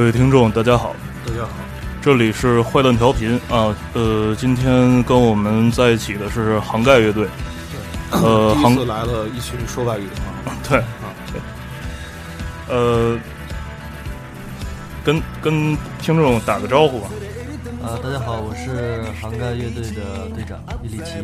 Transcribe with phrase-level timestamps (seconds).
[0.00, 0.96] 各位听众，大家好，
[1.26, 1.50] 大家好，
[2.00, 3.68] 这里是坏蛋调频啊。
[3.92, 7.28] 呃，今天跟我们在一起的是杭盖乐队。
[8.10, 12.74] 呃，第一次来了一群说外语的啊， 对啊，对。
[12.74, 13.18] 呃，
[15.04, 17.10] 跟跟听众打个招呼吧。
[17.82, 21.20] 啊，大家好，我是杭盖乐队的队长伊利奇。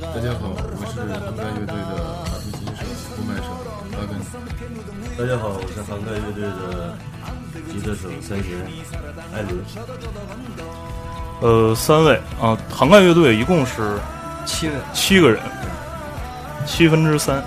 [0.00, 3.50] 大家好，我是杭盖乐队的打击琴手、鼓麦手
[3.98, 4.14] 阿根。
[5.18, 6.94] 大家好，我是杭盖乐队的
[7.70, 8.50] 吉他手三弦
[9.34, 9.64] 艾伦。
[11.40, 13.98] 呃，三位啊，涵盖乐队一共是
[14.44, 15.40] 七人，七个人，
[16.66, 17.42] 七分之三。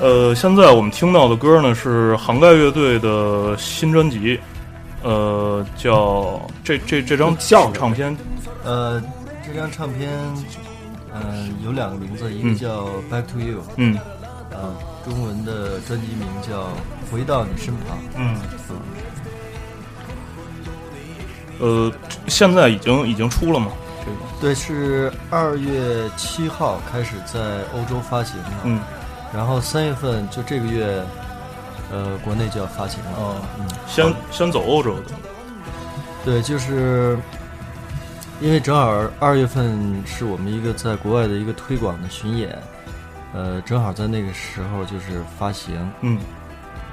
[0.00, 4.38] 呃，现在我们听到的歌呢是涵盖乐队的新专辑。
[5.02, 8.16] 呃，叫这这这张叫唱片，
[8.64, 9.00] 呃，
[9.46, 10.10] 这张唱片，
[11.14, 13.96] 嗯，有两个名字，一个叫《Back to You》，嗯，
[14.50, 16.62] 啊，中文的专辑名叫
[17.10, 18.40] 《回到你身旁》，嗯，
[21.58, 21.92] 呃，
[22.28, 23.72] 现在已经已经出了吗？
[24.40, 28.80] 对，是二月七号开始在欧洲发行的，嗯，
[29.34, 31.04] 然后三月份就这个月。
[31.88, 33.10] 呃，国内就要发行了。
[33.16, 35.02] 哦，嗯，先先走欧洲的。
[36.24, 37.16] 对，就是
[38.40, 42.58] 因为正好二月份是我们一个在国外的一个推广的巡演，
[43.32, 45.78] 呃，正好在那个时候就是发行。
[46.00, 46.18] 嗯。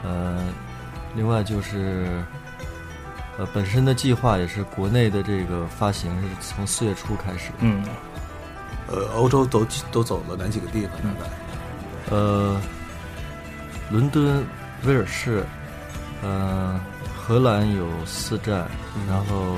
[0.03, 0.43] 呃，
[1.15, 2.23] 另外就是
[3.37, 7.51] 呃，本身的计划也是国内的这个发行是从四月初开始。
[7.59, 7.83] 嗯。
[8.87, 10.91] 呃，欧洲都都走了哪几个地方？
[11.01, 12.15] 大概？
[12.15, 12.61] 呃，
[13.89, 14.45] 伦敦。
[14.85, 15.45] 威尔士，
[16.23, 16.77] 嗯，
[17.15, 18.67] 荷兰有四站，
[19.07, 19.55] 然后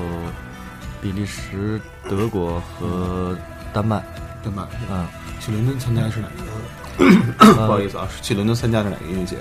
[1.02, 3.36] 比利时、德国和
[3.72, 4.00] 丹麦。
[4.44, 5.04] 丹麦，嗯，
[5.40, 7.54] 去伦敦参加是哪个？
[7.56, 9.36] 不好意思啊，去伦敦参加是哪个音乐节？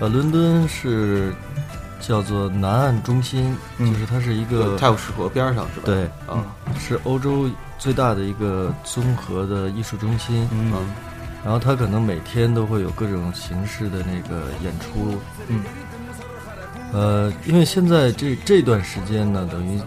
[0.00, 1.32] 呃，伦敦是
[2.00, 5.86] 叫做南岸中心，就是它是一个泰晤士河边上是吧？
[5.86, 6.44] 对，啊，
[6.78, 7.48] 是欧洲
[7.78, 10.48] 最大的一个综合的艺术中心。
[10.52, 10.72] 嗯。
[11.44, 15.62] 然后他可能每天都会有各种形式的那个演出，嗯，
[16.92, 19.80] 呃，因为现在这这段时间呢，等于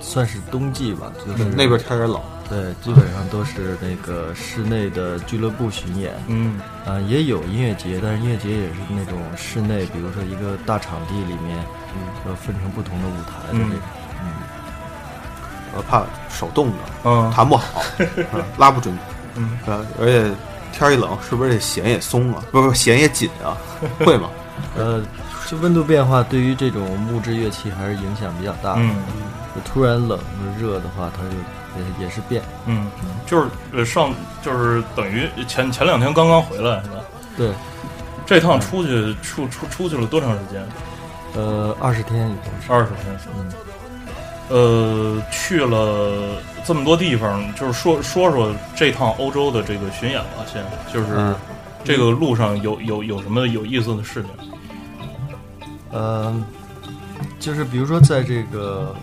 [0.00, 2.18] 算是冬季吧，就是那边天有点冷，
[2.48, 11.58] 对，基本上都是那个室内的俱乐部巡演，嗯，啊，也有音乐节，但是音乐节也是那种室内，比如说一个大场地里面，
[11.94, 13.78] 嗯，要分成不同的舞台的那种，
[14.22, 14.26] 嗯，
[15.76, 16.74] 我怕手冻着，
[17.04, 17.82] 嗯， 弹不好，
[18.58, 18.96] 拉不准，
[19.36, 19.58] 嗯，
[20.00, 20.34] 而且。
[20.76, 22.42] 天一冷，是不是这弦也松了？
[22.50, 23.56] 不不，弦也紧啊？
[24.00, 24.28] 会吗？
[24.74, 25.00] 呃，
[25.46, 28.74] 就温度变化对于这种木质乐器还是影响比较大。
[28.76, 28.96] 嗯，
[29.54, 30.18] 就突然冷
[30.58, 31.36] 热的话，它就
[31.76, 32.42] 也也是变。
[32.66, 32.90] 嗯，
[33.26, 34.12] 就是呃上
[34.42, 36.96] 就是等于前前两天刚刚回来是吧？
[37.36, 37.52] 对，
[38.26, 40.66] 这趟出去出出出去了多长时间？
[41.34, 42.30] 呃，二十天，
[42.68, 43.18] 二十天。
[43.36, 43.52] 嗯。
[44.50, 46.36] 呃，去了
[46.66, 50.44] 这么多地方，就是说说说这趟欧洲的这个巡演吧。
[50.46, 51.34] 先就是
[51.82, 54.30] 这个路上有有有什么有意思的事情？
[55.92, 56.44] 呃，
[57.40, 58.94] 就是比如说在这个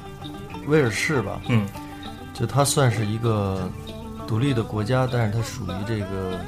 [0.68, 1.66] 威尔士吧，嗯，
[2.34, 3.70] 就它算是一个
[4.28, 6.40] 独立的国家，但是它属于这个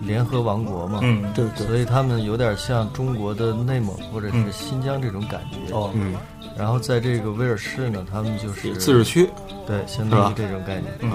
[0.00, 5.72] 联合王国嘛，嗯，对，所以他们有点像中国的内蒙或者是新疆这种感觉。
[5.74, 6.14] 哦，嗯。
[6.56, 9.28] 然后在这个威尔士呢，他们就是自治区，
[9.66, 10.84] 对，相当于这种概念。
[11.00, 11.10] 嗯。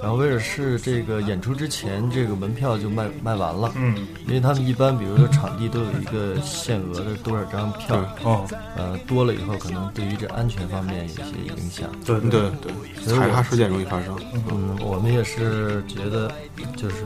[0.00, 3.72] 然后威尔士这个演出之前，这个门票就卖卖完了。
[3.74, 4.06] 嗯。
[4.26, 7.96] 因为他们一般，比如说场地都有一个限额的多少张票。
[8.22, 8.46] 哦。
[8.76, 11.88] 呃，多了以后，可能对于这安全方面有一些影响。
[12.04, 13.16] 对对对。
[13.16, 14.16] 踩踏事件容易发生。
[14.52, 16.30] 嗯，我们也是觉得，
[16.76, 16.96] 就是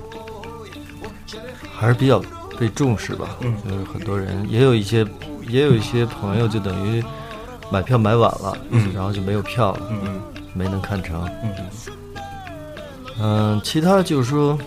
[1.72, 2.22] 还是比较
[2.58, 3.36] 被重视吧。
[3.40, 3.56] 嗯。
[3.64, 5.06] 就是很多人，也有一些，
[5.48, 7.02] 也有一些朋友，就等于。
[7.70, 10.20] 买票买晚了，嗯，然后就没有票了，嗯，
[10.54, 11.54] 没能看成，嗯，
[13.20, 14.58] 嗯，其他就是说，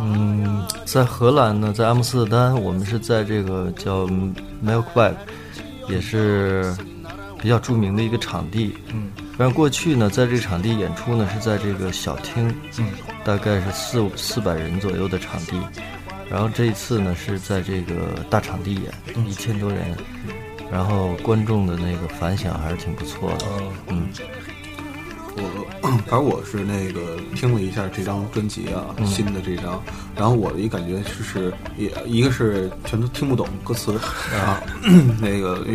[0.00, 4.06] 嗯，在荷兰呢，在阿姆斯特丹，我们是在这个叫
[4.64, 5.14] Milkweg，
[5.88, 6.74] 也是
[7.38, 12.48] 比较著名的一个场地，嗯，但是过去呢，在这个场地演出呢是在这个小厅，
[12.78, 12.86] 嗯，
[13.24, 15.60] 大概是四四百人左右的场地，
[16.30, 17.94] 然后这一次呢是在这个
[18.30, 19.94] 大场地演，一千多人。
[20.70, 23.46] 然后观众的那个反响还是挺不错的。
[23.88, 24.08] 嗯，
[25.36, 25.42] 我
[26.06, 29.82] 反正我是那个听了一下这张专辑啊，新的这张，
[30.16, 33.92] 然后我的一感觉就是，也一个是全都听不懂歌词
[34.34, 34.62] 啊，
[35.20, 35.66] 那个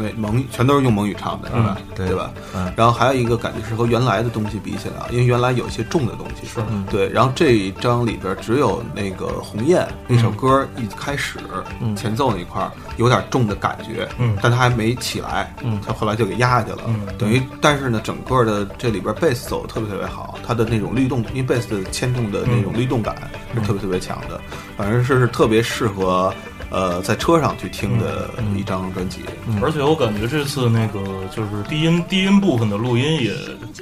[0.00, 1.76] 那蒙语全都是用蒙语唱的，是吧？
[1.94, 2.30] 对对吧？
[2.54, 6.60] 嗯然后还有一个感觉是和原来的东西比起来啊，因为原来有一些重的东西，是
[6.90, 7.08] 对。
[7.10, 11.38] 然后这一张里边只有那个《鸿雁》那首歌一开始
[11.80, 16.78] 嗯前奏那块儿有点重的感觉，嗯但它还没起来，嗯它后来就给压下去了。
[16.86, 23.14] 嗯等于，但是呢，整个的这里边贝斯走的特别特别好，它的那种律动，因为贝斯的牵动的那种律动感
[23.54, 24.40] 是特别特别强的，
[24.76, 26.32] 反正是特别适合
[26.70, 29.20] 呃在车上去听的一张专辑。
[29.62, 31.00] 而且我感觉这次那个
[31.34, 33.34] 就是低音低音部分的录音也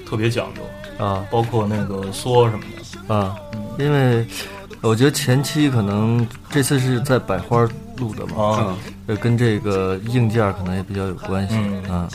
[0.05, 1.25] 特别讲究，啊。
[1.31, 2.65] 包括那个缩什么
[3.07, 3.15] 的。
[3.15, 3.37] 啊，
[3.79, 4.27] 因为
[4.81, 8.77] 我觉得前期可能这次是在百花录的嘛，
[9.07, 11.83] 啊，跟这个硬件可能也比较有关系嗯。
[11.85, 12.09] 啊。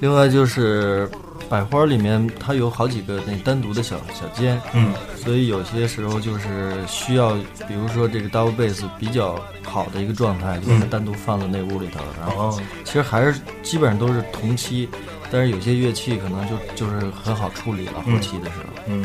[0.00, 1.10] 另外就是
[1.50, 4.94] 百花里面它有好几个那单独的小小间，嗯。
[5.16, 7.34] 所以有些时候就是需要，
[7.66, 14.88] 比如说这个 double bass 比较好的一个状态，就把它单独放到那屋里头，然后哦，其实还是基本上都是同期，
[15.30, 18.66] 但是有些乐器可能就就是很好处理了，后期的时候。
[18.86, 19.04] 嗯。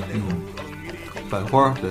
[1.28, 1.90] 百花对，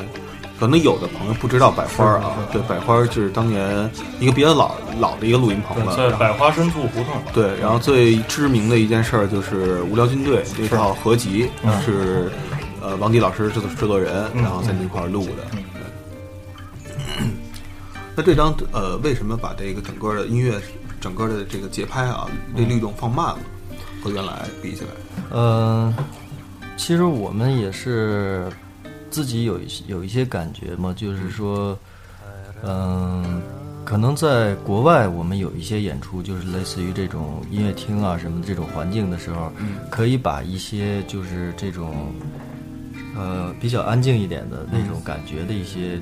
[0.59, 3.91] 可能有的朋友不知道百花啊，对，百花就是当年
[4.21, 5.97] 一个比较老老的一个录音棚了。
[5.97, 7.21] 在百花深处胡同。
[7.33, 11.49] 对，然后最知名的一件事儿就是《无聊军队》这套合集
[11.85, 12.31] 是
[12.81, 15.45] 呃王迪老师制作制作人，然后在那块儿录的。
[15.53, 15.83] 对
[18.17, 20.55] 那这张呃，为什么把这个整个的音乐、
[21.01, 23.39] 整个的这个节拍啊，这律动放慢了，
[24.03, 24.91] 和原来比起来？
[25.33, 25.93] 嗯、
[26.77, 28.47] 其实我们也是
[29.15, 31.79] 自己有一些有一些感觉嘛，就是说，
[32.65, 33.41] 嗯、
[33.85, 39.53] 可能在国外我们有一些演出，就是类似于这种音乐厅啊什么的这种环境的时候，
[39.89, 42.13] 可以把一些就是这种
[43.17, 46.01] 呃比较安静一点的那种感觉的一些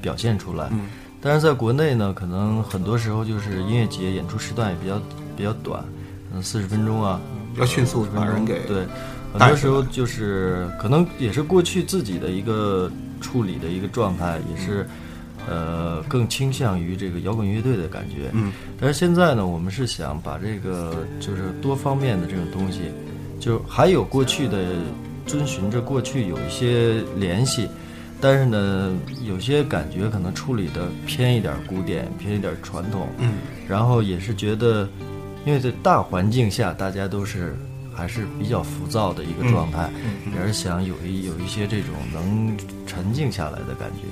[0.00, 0.66] 表现出来。
[0.72, 0.88] 嗯。
[1.20, 4.98] 但是在国内呢，可能很多时候就是音乐节演出时段也比较
[5.36, 5.84] 比较短，
[6.32, 7.20] 嗯，四十分钟啊，
[7.58, 8.86] 要迅速把人给对，
[9.32, 12.90] 很多时候就是可能也是过去自己的一个
[13.20, 14.86] 处理的一个状态，也是
[15.48, 18.30] 呃更倾向于这个摇滚乐队的感觉。
[18.32, 22.80] 嗯，但是现在呢，我们是想把这个就是多方面的这种东西，
[23.38, 24.74] 就还有过去的
[25.26, 27.68] 遵循着过去有一些联系。
[28.20, 28.92] 但是呢，
[29.24, 33.34] 有些感觉可能处理的偏一点古典，偏一点传统，嗯，
[33.68, 34.88] 然后也是觉得，
[35.46, 37.56] 因为在大环境下，大家都是
[37.98, 39.90] 还是比较浮躁的一个状态，
[40.32, 42.56] 也是想有一有一些这种能
[42.86, 44.06] 沉静下来的感觉。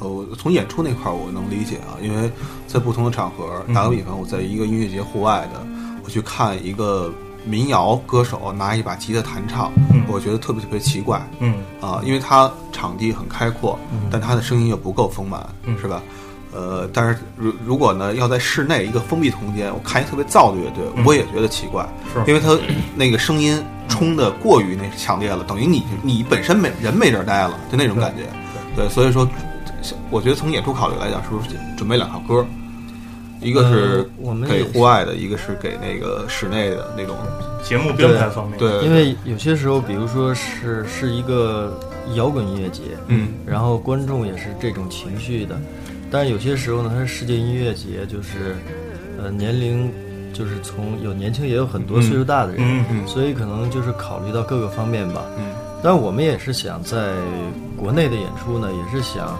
[0.00, 2.28] 呃，我从演出那块儿我能理解啊，因为
[2.66, 5.64] 在不同的场合，打个比方，我在一个音乐节户外的，
[6.02, 9.70] 我去看一个民谣歌手拿一把吉他弹唱，
[10.08, 11.62] 我觉得特别特别奇怪嗯。
[11.80, 13.78] 啊，因为他场地很开阔，
[14.10, 15.48] 但他的声音又不够丰满，
[15.80, 16.02] 是吧？
[16.54, 22.56] 呃，但是如如果呢，要在室内一个封闭空间，我看一特别燥的乐队，我也觉得奇怪，是因为他
[22.94, 28.22] 那个声音冲的过于那强烈了，等于你你本身没人没地儿待了，就那种感觉。
[28.76, 29.28] 对，所以说，
[30.10, 32.46] 我觉得从演出考虑来讲，是不是准备两套歌？
[33.40, 37.16] 一个是呃我们给户外的，一个是给那个室内的那种。
[37.62, 41.78] 节目编排方面，对，因为有些时候，比如说是是一个
[42.14, 45.58] 摇滚音乐节，嗯然后观众也是这种情绪的，
[46.14, 48.54] 但是有些时候呢，它是世界音乐节，就是
[49.20, 49.90] 呃年龄
[50.32, 55.22] 就是从有年轻也有很多岁数大的人，嗯嗯所以可能就是考虑到各个方面吧。
[55.36, 55.46] 嗯，
[55.82, 57.14] 但我们也是想在
[57.76, 59.36] 国内的演出呢，也是想。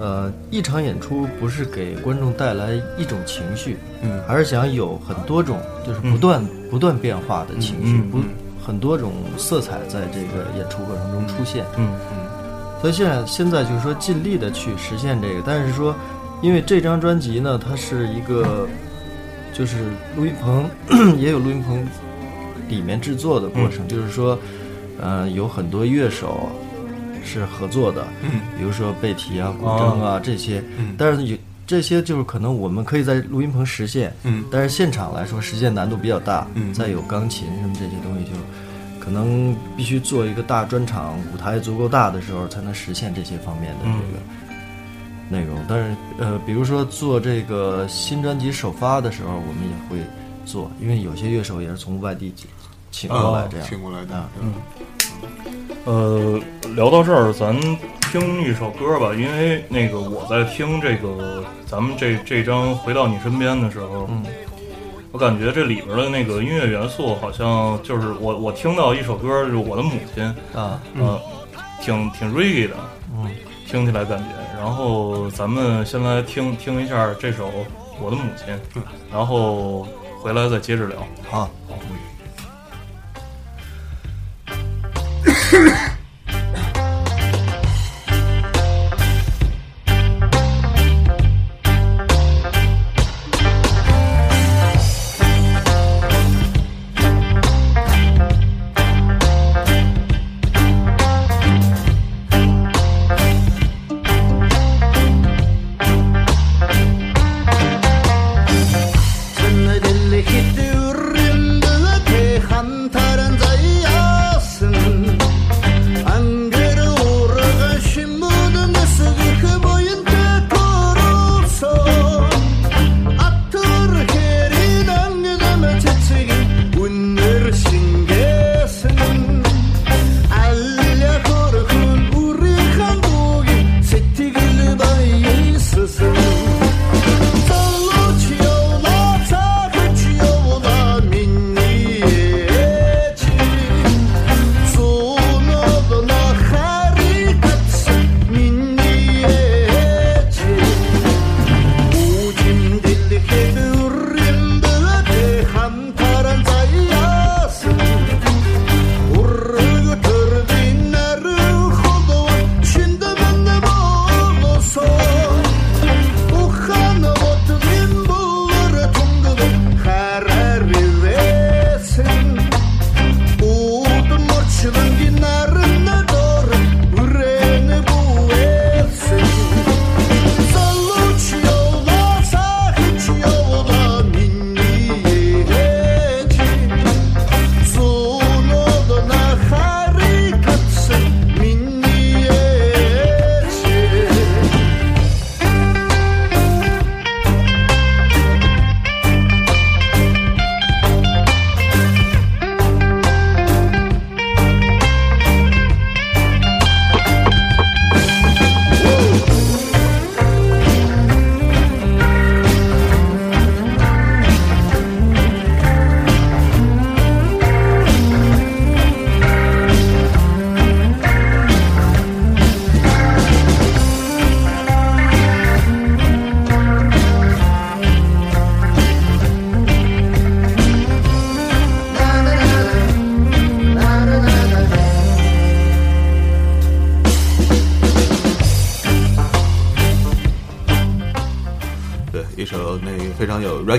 [0.00, 8.18] 呃，一场演出不是给观众带来一种情绪，嗯还是想有很多种，就是不断、不断变化的情绪，嗯嗯不
[8.66, 11.64] 很多种色彩在这个演出过程中出现。
[11.76, 11.94] 嗯
[12.82, 15.94] 所以现在现在就是说尽力的去实现这个，但是说，
[16.42, 18.68] 因为这张专辑呢，它是一个
[19.54, 19.84] 就是
[20.16, 20.68] 录音棚
[21.16, 21.86] 也有录音棚
[22.68, 24.36] 里面制作的过程，就是说，
[25.00, 26.50] 呃，有很多乐手
[27.24, 28.40] 是合作的，嗯。
[28.58, 30.96] 比如说贝提啊、古筝啊、这些，嗯。
[30.98, 34.42] 但是有这些就是可能我们可以在录音棚实现，嗯。
[34.50, 36.74] 但是现场来说实现难度比较大，嗯。
[36.74, 38.32] 再有钢琴什么这些东西就。
[39.02, 44.22] 可能必须做一个大专场，舞台足够大的时候，才能实现这些方面的这个
[45.28, 45.58] 内容。
[45.68, 50.06] 但是，呃，比如说做这个新专辑首发的时候，我们也会
[50.44, 52.48] 做，因为有些乐手也是从外地请
[52.92, 53.66] 请过来这样。
[53.68, 54.54] 请过来的嗯，
[55.84, 56.40] 呃，
[56.76, 57.58] 聊到这儿，咱
[58.02, 64.22] 听一首歌吧，因为那个我在听这个咱们这这张《回到你身边》的时候，嗯，
[65.12, 71.20] 我感觉这里边的那个音乐元素好像就是我我听到一首歌，就是我的母亲，啊，呃，
[71.82, 72.74] 挺挺 reggae 的，
[73.14, 73.30] 嗯，
[73.68, 74.24] 听起来感觉。
[74.58, 77.48] 然后咱们先来听听一下这首
[78.00, 78.58] 《我的母亲，
[79.12, 79.86] 然后
[80.22, 81.06] 回来再接着聊。
[81.28, 81.50] 好。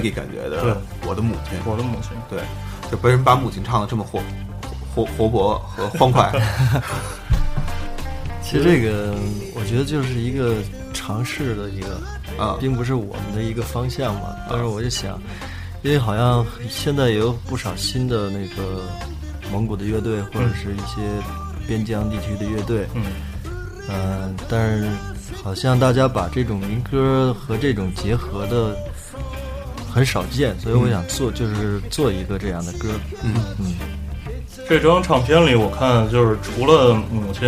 [0.04, 2.40] reggae 感觉的，我的母亲，我的母亲，对，
[2.92, 4.22] 就被人把母亲唱的这么活
[4.94, 6.32] 活活泼和欢快。
[8.44, 9.16] 其实这个，
[9.56, 10.58] 我觉得就是一个
[10.94, 12.02] 尝试的一个
[12.38, 14.36] 啊，并不是我们的一个方向嘛。
[14.50, 15.20] 但是我就想，
[15.82, 18.84] 因为好像现在也有不少新的那个
[19.52, 21.02] 蒙古的乐队，或者是一些
[21.66, 23.06] 边疆地区的乐队，嗯，
[23.90, 24.88] 嗯，但是
[25.42, 28.78] 好像大家把这种民歌和这种结合的。
[29.94, 32.90] 很少见，所以我想做，就是做一个这样的歌。
[33.22, 33.76] 嗯嗯，
[34.68, 37.48] 这张唱片里我看就是除了母亲，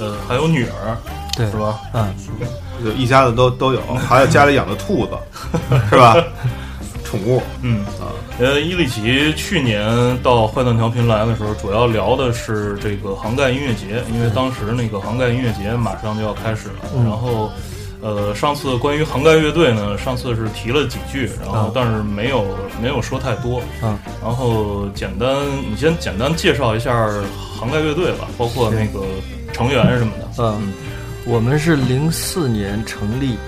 [0.00, 0.96] 呃，还有女儿，
[1.36, 1.78] 对，是吧？
[1.92, 2.14] 嗯，
[2.82, 5.12] 就一家子都都有，还有家里养的兔子，
[5.90, 6.16] 是吧？
[7.04, 7.42] 宠物。
[7.60, 9.84] 嗯啊，呃，伊利奇去年
[10.22, 17.52] 到坏蛋调频来的时候，主要聊的是这个杭盖音乐节，因为当时那个杭盖音乐节马上就要开始了，然后。
[18.04, 22.44] 呃，上次关于杭盖乐队呢，上次是提了几句，然后但是没有
[22.82, 23.62] 没有说太多。
[23.82, 25.34] 嗯，然后简单，
[25.70, 27.08] 你先简单介绍一下
[27.58, 29.06] 杭盖乐队吧，包括那个
[29.54, 30.28] 成员什么的。
[30.36, 30.70] 嗯，
[31.24, 33.38] 我们是零四年成立，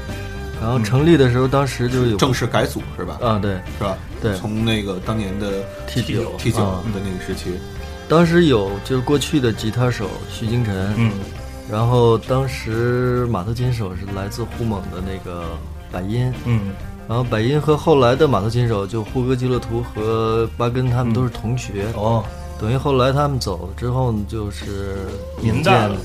[0.59, 3.19] 然后成立的时候，当时就有正式改组是吧？
[3.21, 3.99] 啊，对，是吧？
[4.23, 6.61] 对，从那个当年的 T 九 T 九
[6.95, 7.61] 的那个时期，
[8.09, 11.13] 当时有就是过去的吉他手徐金晨，嗯。
[11.69, 15.59] 然后当时马头琴手是来自呼蒙的那个
[15.91, 16.73] 百音，嗯，
[17.09, 21.87] 然后百音和后来的马头琴手就呼格吉勒图和巴根他们都是同学。
[21.97, 22.25] 哦，
[22.61, 25.09] 等于后来他们走了之后呢，就是
[25.43, 25.97] 民代了，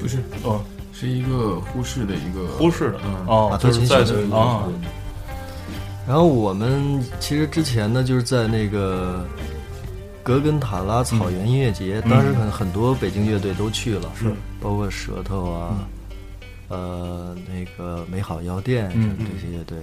[0.00, 0.60] 不是哦，
[0.92, 4.36] 是一个呼市的一个呼市的哦，马头琴手。
[4.36, 4.64] 啊。
[6.08, 9.24] 然后我们其实之前呢就是在那个。
[10.26, 14.24] 格根塔拉草原音乐节，当时很很多北京乐队都去了，是
[14.60, 15.86] 包括舌头啊，
[16.66, 19.78] 呃，那个美好药店什么这些乐队，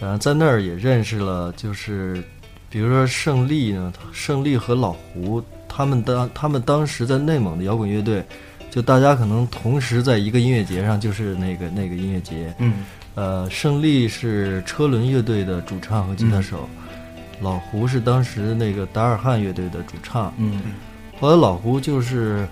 [0.00, 2.20] 然后在那儿也认识了，就是
[2.68, 8.24] 比如说胜利呢，胜利和老胡，他们当他们当时在内蒙的摇滚乐队，
[8.72, 16.68] 就大家可能同时在一个音乐节上，就是那个那个音乐节，嗯，呃，胜利是车轮乐队的主唱和吉他手，
[17.40, 20.32] 老胡是当时那个达尔汉乐队的主唱。
[20.36, 20.60] 嗯。
[21.20, 22.46] 后来老胡就是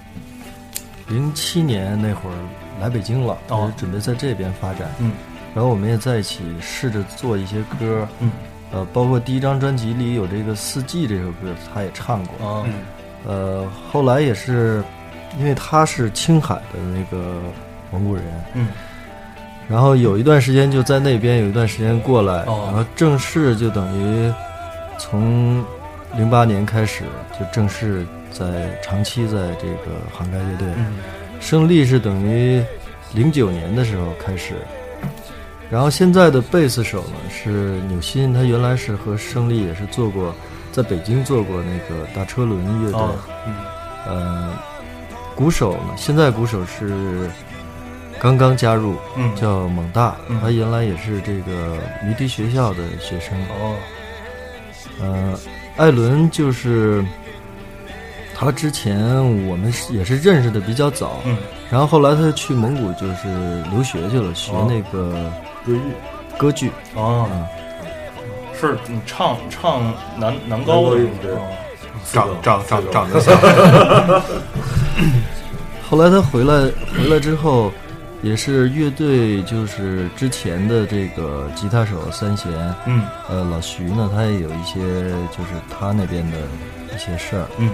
[1.08, 2.34] 零七年那会儿
[2.80, 3.36] 来北京了，
[3.76, 4.88] 准备在这边发展。
[4.98, 5.12] 嗯。
[5.54, 8.30] 然后我们也在一起试着做一些歌，嗯。
[8.72, 12.46] 呃，包括第一张专辑里有这个《四季》这首歌，他也唱过。
[12.46, 12.64] 啊
[13.24, 14.84] 呃，后来也是
[15.38, 17.40] 因为他是青海的那个
[17.90, 18.24] 蒙古人，
[18.54, 18.68] 嗯。
[19.68, 22.64] 然后有一段时间就在那边，有一段时间过来，哦。
[22.66, 24.32] 然后正式就等于
[24.98, 25.64] 从
[26.16, 27.04] 零八年开始
[27.38, 30.68] 就正式在长期在这个杭盖乐队。
[30.76, 30.98] 嗯
[31.38, 32.64] 胜利是等于
[33.12, 34.54] 零九年的时候开始，
[35.70, 40.34] 然后现在的贝斯手呢是纽新，他原来是和胜利也是做过，
[40.72, 43.00] 在北京做过那个大车轮乐队。
[43.00, 43.14] 哦
[44.06, 44.54] 呃，
[45.34, 47.28] 鼓手呢，现在鼓手是
[48.18, 53.38] 刚刚加入，嗯叫蒙大，嗯他原来也是这个迷笛学校的学生。
[53.50, 53.76] 哦
[55.00, 55.38] 呃，
[55.76, 57.04] 艾伦就是
[58.34, 58.98] 他之前
[59.46, 61.36] 我们是也是认识的比较早，嗯。
[61.70, 64.66] 然后后来他去蒙古就是留学去了，学哦。
[64.68, 65.30] 那个
[65.64, 65.80] 歌剧，
[66.38, 66.70] 歌剧。
[66.94, 67.28] 哦。
[67.32, 67.46] 嗯，
[68.58, 71.10] 是你唱唱男男高音
[72.12, 73.36] 长长长长得 像，
[75.90, 77.70] 后来他回来回来之后，
[78.26, 82.50] 也是乐队就是之前的这个吉他手三弦，
[82.84, 83.04] 嗯。
[83.28, 84.80] 呃，老徐呢，他也有一些
[85.30, 86.38] 就是他那边的
[86.92, 87.70] 一些事儿，嗯。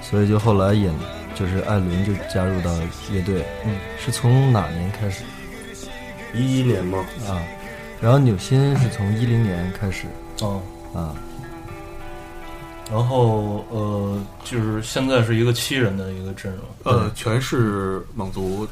[0.00, 0.94] 所以就后来演
[1.34, 2.70] 就是艾伦就加入到
[3.12, 5.24] 乐队，嗯，是从哪年开始？
[6.32, 7.42] 一一年吗，啊？
[8.00, 10.06] 然后纽辛是从一零年开始
[10.42, 10.62] 哦，
[10.94, 11.16] 啊，
[12.92, 18.68] 然后呃，就是现在是一个七人的一个阵容，呃，全是蒙族，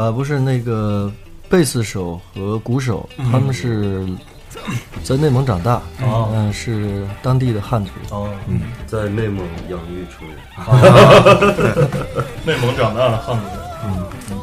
[0.00, 1.12] 啊，不是那个
[1.46, 4.06] 贝斯手和鼓手，他们是
[5.04, 8.30] 在内蒙长大，哦嗯，是当地的汉族，哦，
[8.86, 10.32] 在内蒙养育出来。
[12.46, 13.44] 内蒙长大的汉族
[14.30, 14.38] 人，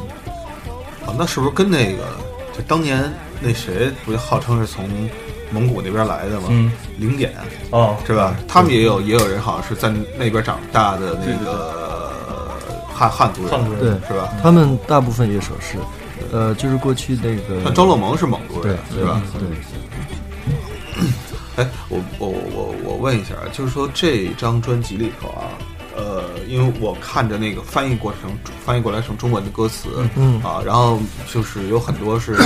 [1.04, 2.04] 啊，那是不是跟那个
[2.56, 4.88] 就当年那谁不就号称是从
[5.50, 6.46] 蒙古那边来的吗？
[6.50, 7.32] 嗯零点
[7.70, 8.36] 哦，是吧？
[8.46, 11.77] 他们也有也有人好像是在那边长大的那个
[12.98, 14.28] 汉汉族人，汉族人对，是吧？
[14.42, 15.78] 他们大部分也手是，
[16.32, 19.22] 呃，就是过去那个像周乐蒙是蒙族对人，对吧？
[19.38, 19.48] 对，
[21.64, 25.46] 哎，我我我我问一下，就是说这张专辑里头啊，
[25.96, 30.98] 呃，因为我看着那个翻译过程翻译过来成中文的歌词，嗯啊，然后
[31.32, 32.36] 就是有很多是，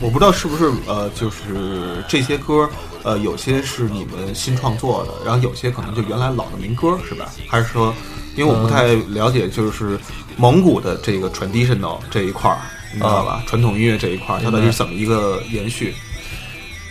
[0.00, 2.68] 我不知道是不是呃，就是这些歌，
[3.02, 7.26] 呃，有些是你们新创作的，然后有些可能就原来老的民歌是吧？
[7.48, 7.94] 还是说，
[8.36, 9.98] 因为我不太了解，就是
[10.36, 12.58] 蒙古的这个 traditional 这一块儿，
[12.92, 13.42] 你知道吧？
[13.46, 15.94] 传统音乐这一块儿，它到底是怎么一个延续？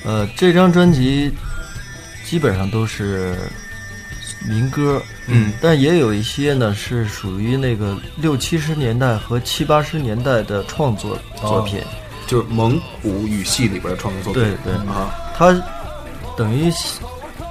[0.05, 1.31] 呃，这张专辑
[2.25, 3.35] 基本上都是
[4.47, 5.51] 民歌，嗯。
[5.61, 11.81] 但也有一些呢是属于那个六七十年代和七八十年代的创作作品，
[12.27, 14.43] 就是蒙古语系里边的创作作品。
[14.63, 14.73] 对对。
[14.87, 15.53] 啊，它
[16.37, 16.71] 等于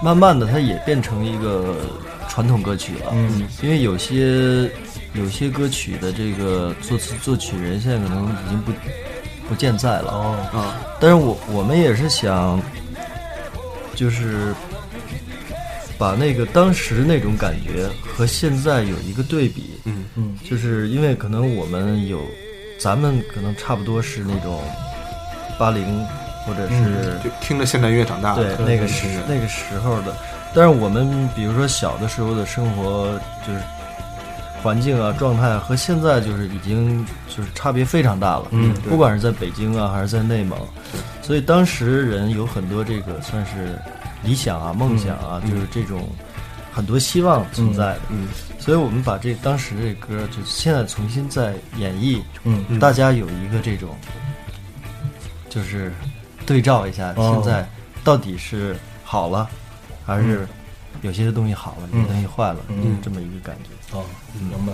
[0.02, 1.76] 慢慢的它也变成一个
[2.38, 3.48] 传统歌曲了，嗯。
[3.62, 4.70] 因为有些
[5.12, 8.70] 有些歌曲的这个作词作曲人现在可能已经不
[9.48, 10.36] 不健在了，哦。
[10.52, 12.62] 啊，但是我我们也是想，
[13.96, 14.54] 就是
[15.98, 20.04] 把那个当时那种感觉和现在有一个对比，嗯。
[20.14, 20.38] 嗯。
[20.48, 22.20] 就是因为可能我们有，
[22.78, 24.62] 咱们可能差不多是那种
[25.58, 26.06] 八零
[26.46, 28.54] 或者是、就听着现代音乐长大的。
[28.54, 30.16] 对那个时那个时候的，
[30.54, 33.60] 但是我们比如说小的时候的生活就是
[34.62, 40.58] 环境啊状态和现在就是已经就是差别非常大了，嗯不管是在北京啊还是在内蒙，
[41.22, 43.78] 所以当时人有很多这个算是
[44.22, 46.08] 理想啊梦想啊，就是这种
[46.72, 52.78] 很多希望存在的，嗯所以我们把这当时这歌就现在重新再演绎，嗯。
[52.78, 53.96] 大家有一个这种，
[55.48, 55.92] 就是
[56.44, 57.32] 对照一下，哦。
[57.32, 57.66] 现在
[58.04, 59.48] 到底是好了，
[60.08, 60.48] 还是
[61.02, 62.82] 有些东西好了，有些东西坏了，嗯。
[62.82, 63.96] 就是这么一个感觉。
[63.96, 64.04] 哦，
[64.40, 64.72] 明白，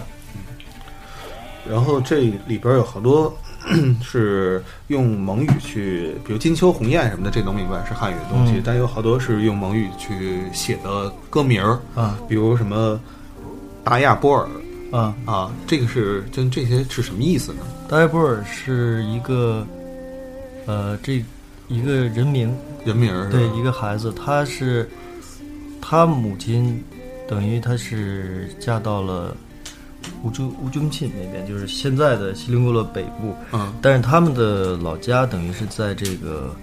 [1.68, 3.36] 然后这里边有好多
[4.00, 8.62] 是用蒙语去，比如金秋鸿雁什么的，这能明白是汉语的东西，嗯。
[8.64, 12.16] 但有好多是用蒙语去写的歌名儿，啊。
[12.28, 13.00] 比如什么
[13.82, 14.48] 达亚波尔
[14.92, 17.62] 啊，啊，这个是就这些是什么意思呢？
[17.88, 19.66] 达亚波尔是一个，
[20.66, 21.24] 呃，这
[21.66, 24.88] 一个人名，人名儿对，一个孩子，他是
[25.86, 26.82] 他母亲，
[27.28, 29.36] 等于他是嫁到了
[30.22, 33.34] 乌珠乌珠沁那边，就是现在的锡林郭勒北部。
[33.52, 36.56] 嗯，但是他们的老家等于是在这个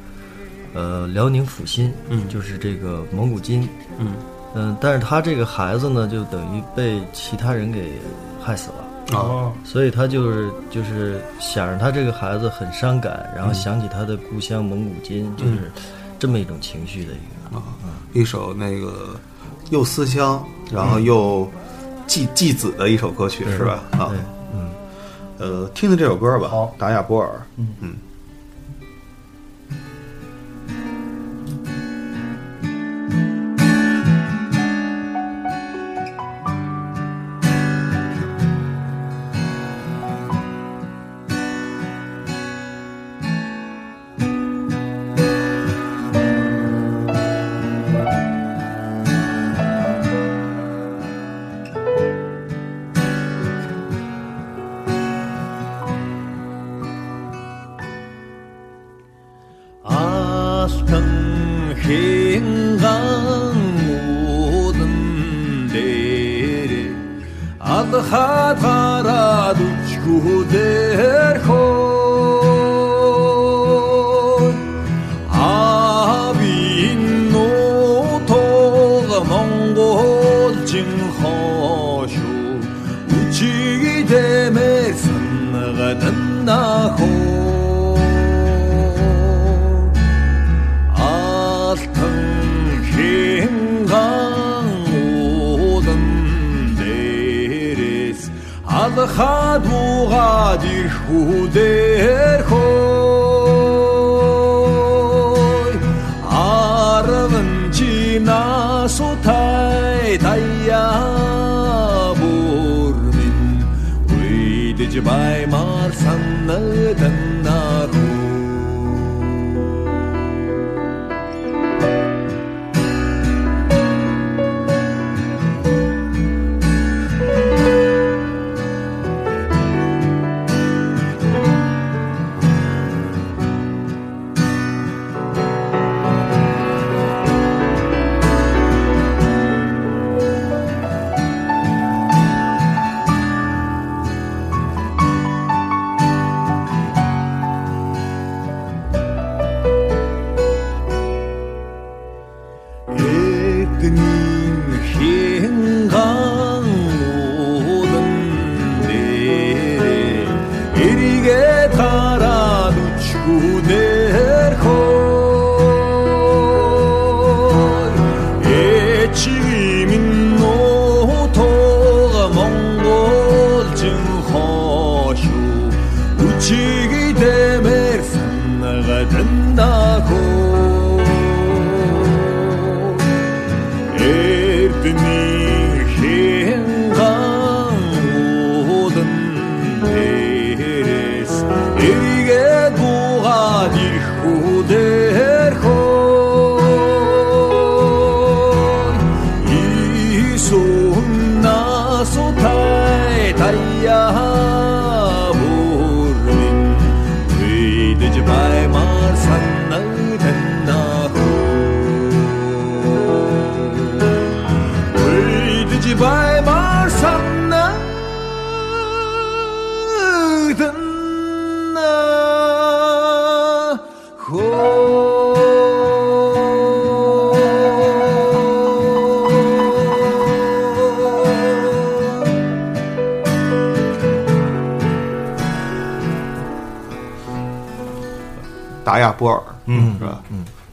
[0.73, 3.69] 呃辽宁阜新，嗯就是这个蒙古金。
[3.99, 4.15] 嗯
[4.55, 7.91] 嗯，但是他这个孩子呢，就等于被其他人给
[8.41, 9.15] 害死了。
[9.15, 15.71] 啊哦，所以他就是就是想着他这个孩子很伤感，然后想起他的故乡蒙古金，就是
[16.17, 17.57] 这么一种情绪的一个。
[17.57, 17.61] 啊，
[18.13, 19.19] 一首那个
[19.69, 21.49] 又思乡，然后又
[22.07, 23.83] 祭祭子的一首歌曲是吧？
[23.91, 24.11] 啊，，
[24.53, 24.69] 嗯。
[25.37, 27.29] 呃，听听这首歌吧，好达雅波尔。
[27.57, 27.95] 嗯嗯。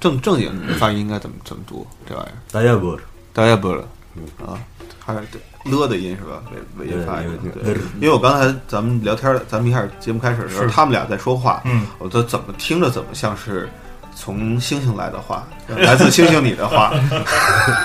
[0.08, 2.36] 正正经发音应该怎么怎么读这玩意儿？
[2.50, 3.00] 达亚波尔，
[3.32, 3.78] 达雅波尔，
[4.46, 4.58] 啊，
[5.04, 5.20] 还是
[5.64, 6.42] 了的音是吧？
[6.78, 7.38] 尾尾音发音。
[8.00, 13.68] 因为我刚才咱们聊天，咱们一开始节目开始的时候，是他们俩在说话，嗯，我都怎么听着怎么像是
[14.16, 16.92] 从星星来的话，来自星星你的话，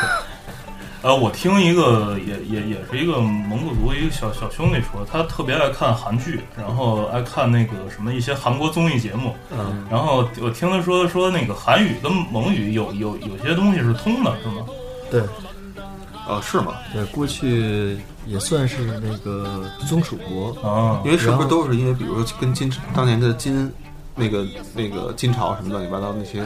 [1.03, 9.42] 呃，我听一个也也也是一个蒙古族一个小小兄弟说，他特别爱看韩剧，然后爱看那个什么一些韩国综艺节目，嗯，
[9.93, 14.65] 然后我听他说说那个韩语跟蒙语有有有些东西是通的，是吗？
[15.11, 15.21] 对
[16.27, 16.73] 哦，是吗？
[16.91, 23.71] 对，过去也算是那个宗属国，啊因为是不是都是因为，比如说跟金当年的金
[24.15, 26.43] 那个那个金朝什么乱七八糟那些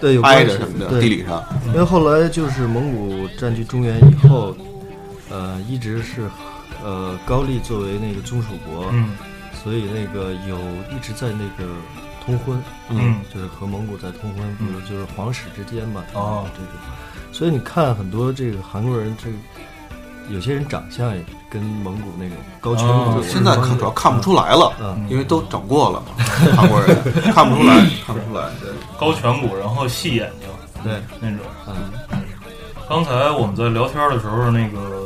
[0.00, 4.56] 对，有关系挨着什么的地理上，因为后来就是蒙古占据中原以后，
[5.28, 6.30] 呃，一直是
[6.82, 9.10] 呃高丽作为那个宗属国，嗯
[9.62, 10.56] 所以那个有
[10.96, 11.70] 一直在那个
[12.26, 16.72] 通婚，嗯就是和蒙古在通婚，比如就是皇室之间嘛，哦这种。
[17.32, 19.30] 所以你看很多这个韩国人，这
[20.34, 26.24] 有些人长相也跟蒙古那种高颧哦骨，现在看主要看不出来了，嗯因为都整过了嘛，
[26.56, 26.96] 韩国人
[27.32, 28.50] 看不出来，看不出来。
[28.60, 30.48] 对，高颧骨，然后细眼睛
[30.82, 31.38] 对，那种。
[31.68, 31.74] 嗯，
[32.88, 35.05] 刚才我们在聊天的时候，那个呃，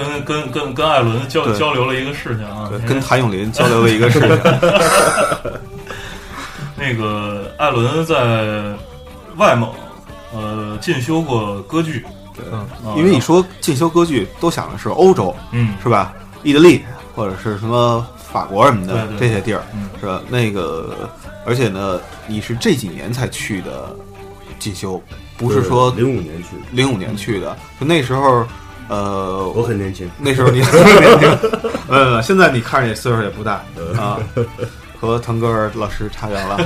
[0.00, 4.28] 跟跟跟跟艾伦交交流了一个事情啊，对，跟谭咏麟交流了一个事情。
[6.76, 8.72] 那个艾伦在
[9.36, 9.70] 外蒙
[10.32, 12.04] 呃进修过歌剧，
[12.50, 16.12] 嗯啊因为你说进修歌剧，都想的是欧洲，嗯是吧？
[16.42, 16.82] 意大利
[17.14, 20.22] 或者是什么法国什么的对对这些地儿嗯，是吧？
[20.30, 21.10] 那个，
[21.44, 23.94] 而且呢，你是这几年才去的
[24.58, 25.02] 进修，
[25.36, 28.46] 不是说零五年去，零五年去的，就那时候，
[28.90, 31.38] 呃，我很年轻，那时候你 很年轻，
[31.88, 33.62] 呃，现在你看着也岁数也不大
[33.96, 34.18] 啊，
[35.00, 36.58] 和腾格尔老师差远了。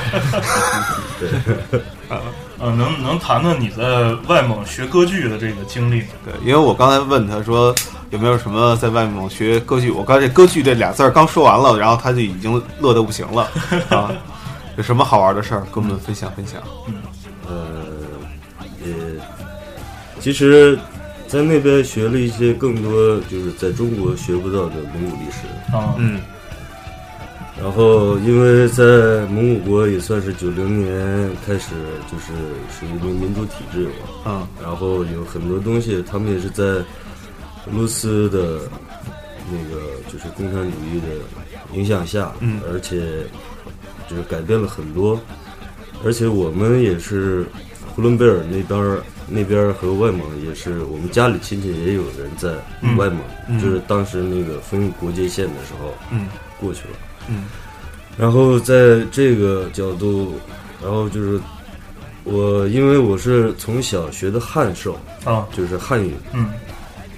[1.21, 1.29] 对
[2.09, 6.07] 呃，能能谈谈你在外蒙学歌剧的这个经历吗？
[6.25, 7.75] 对，因为我刚才问他说
[8.09, 13.51] 有没有什么在外蒙学歌剧，我刚才这歌剧这俩字儿刚说完了，然后他就已经乐得不行了
[13.91, 14.11] 啊！
[14.79, 16.63] 有什么好玩的事儿跟我们分享分享？
[16.89, 16.95] 嗯
[17.47, 17.55] 呃，
[18.83, 18.95] 也
[20.21, 20.79] 其实，
[21.35, 25.77] 在那边学了一些更多就是在中国学不到的蒙古历史。
[25.77, 26.21] 啊，嗯
[27.61, 31.71] 然后，因为在蒙古国也算是九零年开始，
[32.11, 32.33] 就是
[32.71, 33.87] 属于那个民主体制
[34.25, 34.31] 嘛。
[34.31, 36.85] 啊然后有很多东西，他们也是在俄
[37.73, 38.61] 罗斯的
[39.51, 39.81] 那个
[40.13, 43.25] 就是共产主义的影响下，嗯而且
[44.09, 45.21] 就是改变了很多，
[46.05, 47.45] 而且我们也是
[47.95, 52.55] 呼伦贝尔那边儿那边和外蒙也是，我们家里亲戚也有人在
[52.97, 56.27] 外蒙，嗯就是当时那个分国界线的时候嗯。
[56.61, 56.95] 过去了。
[57.29, 57.45] 嗯。
[58.17, 60.35] 然后在这个角度，
[60.83, 61.41] 然后就是
[62.25, 66.51] 我，因为我是从小学的汉授，啊，就是汉语，嗯。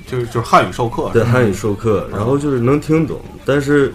[0.07, 3.93] 就是就是汉语授课，对汉语授课，然后就是能听懂，但是，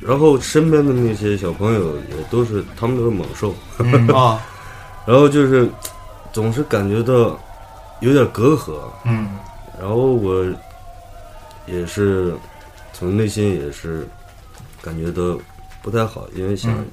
[0.00, 4.40] 然后身边的那些小朋友也都是，他们都是猛兽，嗯啊，
[5.04, 5.68] 然后就是
[6.32, 7.38] 总是感觉到
[8.00, 9.28] 有点隔阂，嗯。
[9.80, 10.44] 然后我
[11.66, 12.34] 也是
[12.92, 14.06] 从内心也是
[14.80, 15.38] 感觉到
[15.82, 16.86] 不太好，因为想嗯。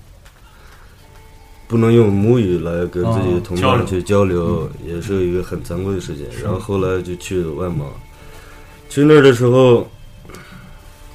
[1.67, 6.25] 不能用母语来跟自己的同伴去交流，也是一个很惭愧的事情。
[6.43, 7.88] 然后后来就去了外蒙，
[8.89, 9.88] 去那儿的时候，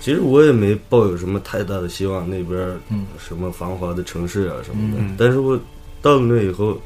[0.01, 2.81] 其实我也没抱有什么太大的希望，那边
[3.19, 5.03] 什么繁华的城市啊什么的。
[5.03, 5.17] 嗯。
[5.19, 5.59] 但是我
[6.01, 6.81] 到了那以后，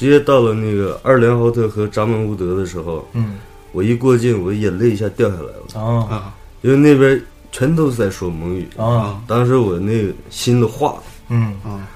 [0.00, 3.38] 直接到了那个二连浩特和扎门乌德的时候，嗯。
[3.72, 6.34] 我一过境，我眼泪一下掉下来了，啊啊。
[6.62, 8.66] 因为那边全都是在说蒙语。
[8.78, 11.54] 啊当时我那个心都化了，嗯。
[11.62, 11.86] 啊。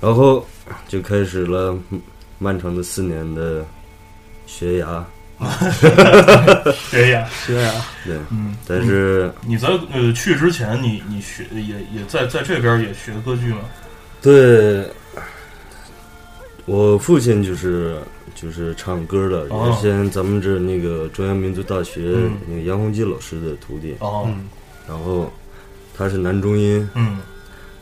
[0.00, 0.44] 然后
[0.88, 1.78] 就开始了
[2.38, 3.62] 漫长的四年的
[4.46, 5.04] 学牙。
[6.90, 7.72] 学呀，学呀，
[8.06, 13.58] 对，嗯，但是你在呃去之前，你你学也也在在这边也学歌剧吗？
[14.22, 14.86] 对，
[16.66, 17.96] 我父亲就是
[18.34, 19.66] 就是唱歌的，哦。
[19.66, 22.32] 原先咱们这那个中央民族大学嗯。
[22.48, 24.48] 那个杨洪基老师的徒弟，哦，嗯。
[24.88, 25.32] 然后
[25.96, 27.18] 他是男中音，嗯。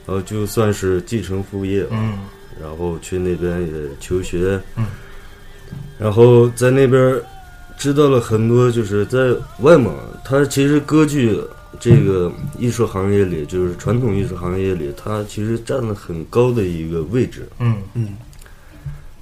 [0.06, 1.96] 然后就算是继承父业吧。
[2.00, 2.18] 嗯。
[2.60, 4.84] 然后去那边也求学，嗯，
[5.98, 7.18] 然后在那边
[7.78, 11.40] 知道了很多，就是在外蒙，他其实歌剧
[11.78, 17.78] 这个艺术行业里，就是传统艺术行业里，它其实占了很高的一个位置，嗯。
[17.94, 18.08] 嗯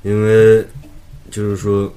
[0.02, 0.64] 因为
[1.30, 1.92] 就是说。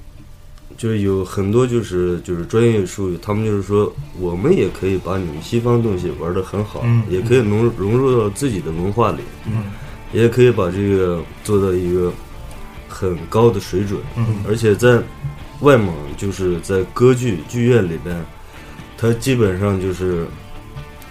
[0.78, 9.66] 就是有很多就是就是专业术语，他们就是说，我们也可以把你们西方东西玩的很好，嗯也可以融融入到自己的文化里，嗯
[10.12, 12.12] 也可以把这个做到一个
[12.88, 15.00] 很高的水准，嗯而且在
[15.60, 18.20] 外蒙，就是在歌剧剧院里边，
[18.98, 20.26] 它基本上就是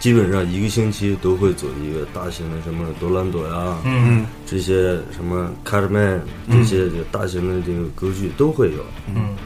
[0.00, 4.26] 基本上一个星期都会做一个大型的什么多兰朵呀，嗯。
[4.46, 8.82] 这些什么卡尔曼这些就大型的这个歌剧都会有，
[9.14, 9.36] 嗯。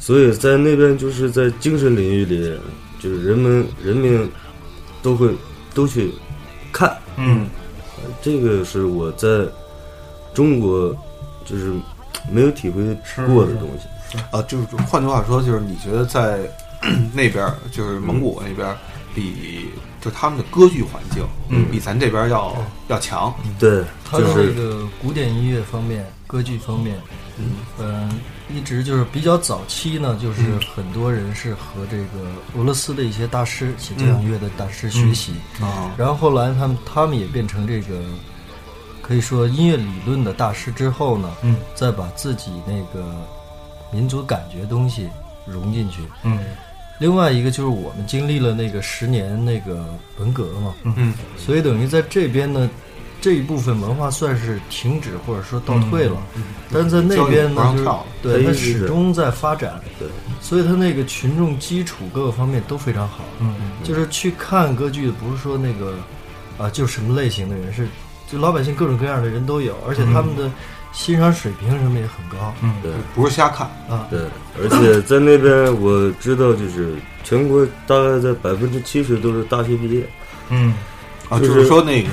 [0.00, 2.58] 所以在那边就是在精神领域里，
[2.98, 4.28] 就是人们人民
[5.00, 5.32] 都会
[5.72, 6.10] 都去
[6.72, 7.46] 看，嗯。
[8.20, 9.46] 这个是我在
[10.34, 10.94] 中国
[11.44, 11.72] 就是
[12.32, 12.82] 没有体会
[13.28, 14.18] 过的东西。
[14.32, 16.40] 啊，就是换句话说，就是你觉得在
[17.14, 18.76] 那边，就是蒙古那边，
[19.14, 19.68] 比
[20.00, 21.66] 就他们的歌剧环境，嗯。
[21.70, 22.56] 比咱这边儿要
[22.88, 23.32] 要强。
[23.58, 26.98] 对，他的就是这个古典音乐方面、歌剧方面，
[27.78, 28.10] 嗯，
[28.52, 30.42] 一直就是比较早期呢，就是
[30.74, 38.00] 很多人是和这个俄罗斯的一些大师写交响乐的大师学习，啊，然后后来他们他们也变成这个
[39.00, 41.56] 可以说音乐理论的大师之后呢，嗯。
[41.74, 43.14] 再把自己那个
[43.90, 45.08] 民族感觉东西
[45.46, 46.02] 融进去。
[46.24, 46.38] 嗯
[47.00, 49.84] 另外一个就是我们经历了那个十年那个
[50.18, 51.12] 文革嘛，嗯。
[51.36, 52.70] 所以等于在这边呢，
[53.20, 56.16] 这一部分文化算是停止或者说倒退了，
[56.70, 57.88] 但是在那边呢，就是
[58.22, 60.06] 对它始终在发展，对，
[60.40, 65.94] 所以它那个群众基础各个方面都非常好，嗯就是去看歌剧的不是说那个
[66.58, 67.88] 啊，就什么类型的人是，
[68.30, 70.50] 就老百姓各种各样的人都有，而且他们的
[70.92, 72.54] 欣赏水平什么也很高。
[72.62, 72.92] 嗯对。
[73.14, 74.20] 不是瞎看，啊，对，
[74.62, 80.06] 而且在那边我知道，就是全国大概在百分之七十都是大学毕业，
[80.48, 80.74] 嗯。
[81.28, 82.08] 啊，就就是是说那个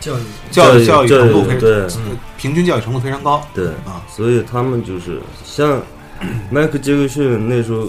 [0.00, 0.22] 教育。
[0.50, 2.00] 教育教育程度非对常，
[2.38, 5.78] 平均教育程度非常高，对啊，所以他们就是像
[6.50, 7.88] 迈克杰克逊那时候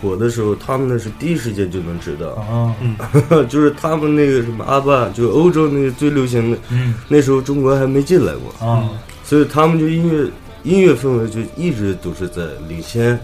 [0.00, 2.74] 火的时候，他们那是第一时间就能知道，啊。
[3.48, 6.94] 就是他们那个什么阿爸，就欧洲那个最流行的，嗯。
[7.08, 8.88] 那时候中国还没进来过，啊。
[9.24, 10.30] 所以他们就音乐
[10.62, 13.18] 音乐氛围就一直都是在领先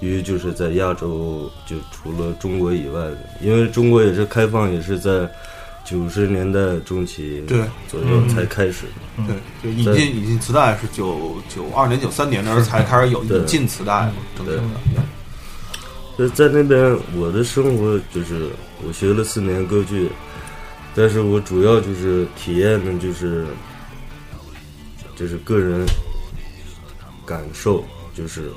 [0.00, 5.28] 于就是在亚洲，就除了中国以外的，因为中国也是开放，也是在
[5.84, 7.62] 九十年代中期对。
[7.88, 8.84] 左右嗯才开始。
[9.26, 14.56] 对，就引进引进磁带是九九二年九三年那时候才开始有对引进磁带嘛，正经
[14.94, 15.02] 的，
[16.30, 18.48] 在那边我的生活就是
[18.86, 20.08] 我学了四年歌剧，
[20.94, 23.46] 但是我主要就是体验的就是
[25.14, 25.86] 就是个人
[27.26, 28.50] 感受，就是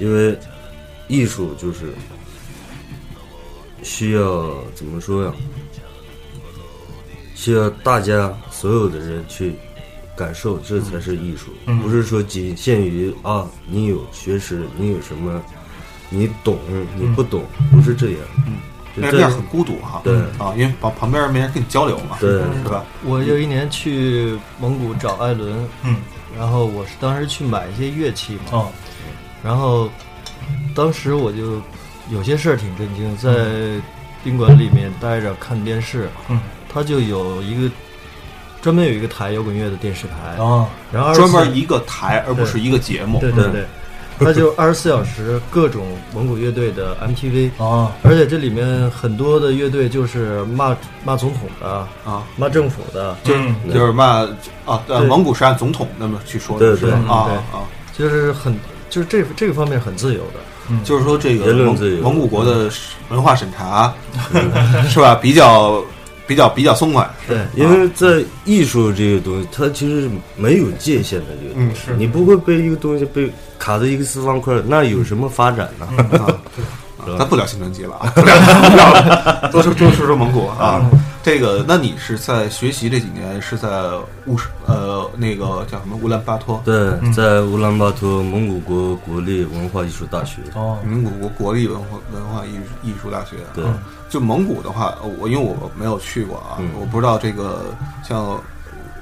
[0.00, 0.36] 因为
[1.06, 1.92] 艺术就是
[3.82, 5.32] 需要怎么说呀？
[7.36, 9.54] 需要大家所有的人去
[10.16, 15.40] 感受，这才是艺术，嗯不是说仅限于啊，你有学识，你有什么，
[16.08, 16.58] 你懂，
[16.96, 18.20] 你不懂，不是这样。
[18.46, 18.58] 嗯，
[18.96, 19.30] 就这样。
[19.30, 20.16] 很孤独哈，对。
[20.38, 22.30] 啊，因为旁旁边没人跟你交流嘛，对。
[22.30, 22.84] 是吧？
[23.04, 25.96] 我有一年去蒙古找艾伦，嗯。
[26.38, 28.68] 然后我是当时去买一些乐器嘛，哦。
[29.42, 29.88] 然后
[30.74, 31.60] 当时我就
[32.10, 33.80] 有些事儿挺震惊，在
[34.22, 36.40] 宾馆里面待着看电视，嗯。
[36.72, 37.74] 他就有一个
[38.60, 43.64] 专门有一个台摇滚乐的电视台，啊然后专门一个台，而不是一个节目，对对对，
[44.24, 47.92] 他就二十四小时各种蒙古乐队的 MTV，啊。
[48.02, 53.40] 而且这里面很多的乐队就是骂骂总统的、啊，骂政府的，就是
[53.72, 54.22] 就是骂
[54.64, 56.98] 啊，呃，对蒙古是按总统那么去说的，对是吧？
[57.26, 57.36] 对对。
[57.36, 57.42] 啊。
[57.52, 57.56] 啊，
[57.96, 60.40] 就是很就是这这个方面很自由的。
[60.82, 62.68] 就是说这个蒙蒙古国的
[63.08, 63.94] 文化审查
[64.90, 65.14] 是吧？
[65.14, 65.80] 比较
[66.26, 71.96] 比较比较松快，对，因为在艺术这个东西，它其实是没有界限的这个东西，是。
[71.96, 75.86] 你不会被一个东西被卡在一个四方块，那有什么发展呢？
[76.98, 80.82] 啊，咱不聊新专辑了啊，不聊不聊了，多说多说说蒙古啊。
[81.26, 83.68] 这个，那你是在学习这几年是在
[84.26, 86.62] 乌什呃那个叫什么乌兰巴托？
[86.64, 93.38] 对，在乌兰巴托蒙古国国立文化艺术大学，哦蒙古国国立文化文化艺术艺术大学。
[93.56, 93.76] 对啊
[94.08, 98.40] 就蒙古的话，呃我因为我没有去过啊，嗯我不知道这个像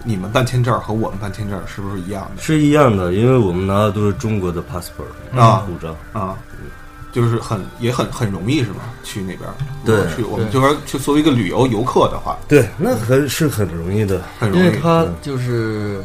[0.03, 5.95] 你们办签证和我们办签证是不是一样的是一样的，因为我们拿的都是中国的 passport 啊护照。
[6.19, 6.39] 啊？
[7.15, 8.81] 就是很也很很容易是吗？
[9.05, 9.49] 去那边
[9.85, 14.21] 对如果去我们就说去作为一个旅游游客的话，对，那很是很容易的。
[14.39, 14.79] 很容易因为。
[14.81, 16.03] 他就是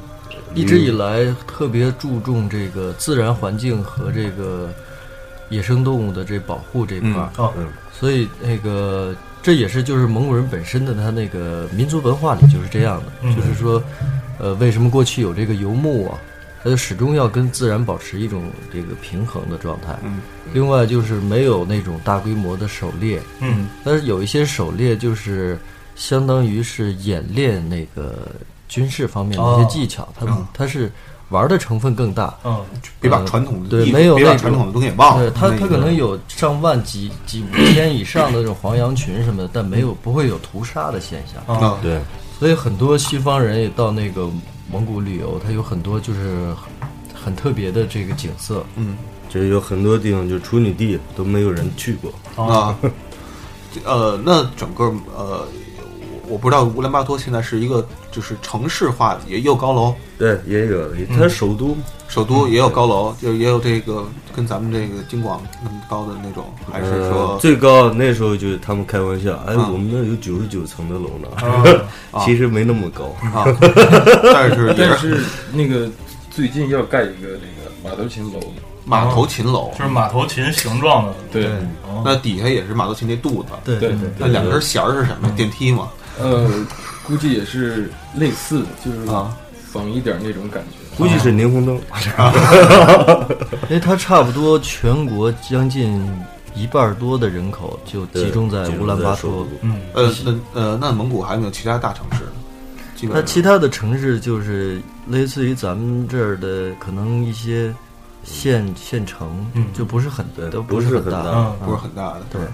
[0.53, 4.69] 一直以来特别注重这个自然环境和这个
[5.49, 13.81] 野生动物的这保护这块儿，哦嗯所以那个这也是就是蒙古人本身的他那个民族文化里就是这样的，嗯就是说，
[14.37, 16.17] 呃，为什么过去有这个游牧啊？
[16.63, 19.97] 他就始终要跟自然保持一种这个平衡的状态。
[20.03, 20.21] 嗯，
[20.53, 25.57] 另外就是没有那种大规模的狩猎，嗯但是有一些狩猎就是
[25.95, 28.27] 相当于是演练那个
[28.67, 30.91] 军事方面的一些技巧，哦他是
[31.29, 32.35] 玩的成分更大。
[32.43, 32.65] 嗯
[32.99, 35.29] 别把传统的对没有把传统的东西也忘了。
[35.29, 41.41] 对他，那个他可能有上万几几五千以上的这种黄羊群什么的，但没有不会有屠杀的现象。
[41.45, 42.01] 啊啊，对，
[42.39, 44.27] 所以很多西方人也到那个
[44.71, 46.89] 蒙古旅游，它有很多就是很
[47.25, 48.65] 很特别的这个景色。
[48.75, 48.95] 嗯
[49.29, 52.11] 这有很多地方就处女地都没有人去过。
[52.35, 52.75] 啊，
[53.85, 55.47] 呃，那整个呃，
[56.29, 61.69] 我我不知道乌兰巴托现在是一个就是城市化的，也有高楼，对，也有，它首都。
[61.69, 64.03] 嘛首都也有高楼，就也有这个
[64.35, 69.69] 跟咱们这个京广那么高的那种，还是呃说最高那时候就他们开玩笑，哎，啊。
[69.71, 71.27] 我们那有九十九层的楼呢，
[72.09, 72.25] 啊。
[72.25, 73.15] 其实没那么高。
[73.31, 73.45] 啊？
[74.33, 74.75] 但是也是。
[74.75, 75.23] 但是
[75.53, 75.87] 那个
[76.31, 78.39] 最近要盖一个那个马头琴楼，
[78.85, 81.45] 马头琴楼，就是马头琴形状的，对。
[81.83, 85.29] 哦那底下也是马头琴那肚子，对对对那两根弦儿是什么？
[85.37, 85.89] 电梯吗？
[86.19, 86.49] 呃，
[87.05, 89.35] 估计也是类似的，就是啊
[89.71, 90.77] 仿一点那种感觉。
[90.97, 91.79] 估计是霓虹灯。
[93.69, 96.05] 因为它差不多全国将近
[96.53, 99.47] 一半儿多的人口就集中在乌兰巴托。
[99.61, 102.31] 嗯呃，那呃，那蒙古还有没有其他大城市呢？
[103.13, 107.73] 它其他的城市就是类似于咱们这儿的，可能一些
[108.25, 111.21] 县县城，嗯就不是很对都不是很大
[111.65, 112.47] 不是很大的，对，呃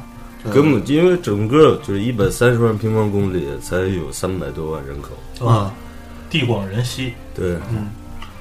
[0.54, 5.48] 根本因为整个就是一百三十万平方公里才有三百多万人口。
[5.48, 5.74] 啊，
[6.30, 7.90] 地广人稀，对，嗯。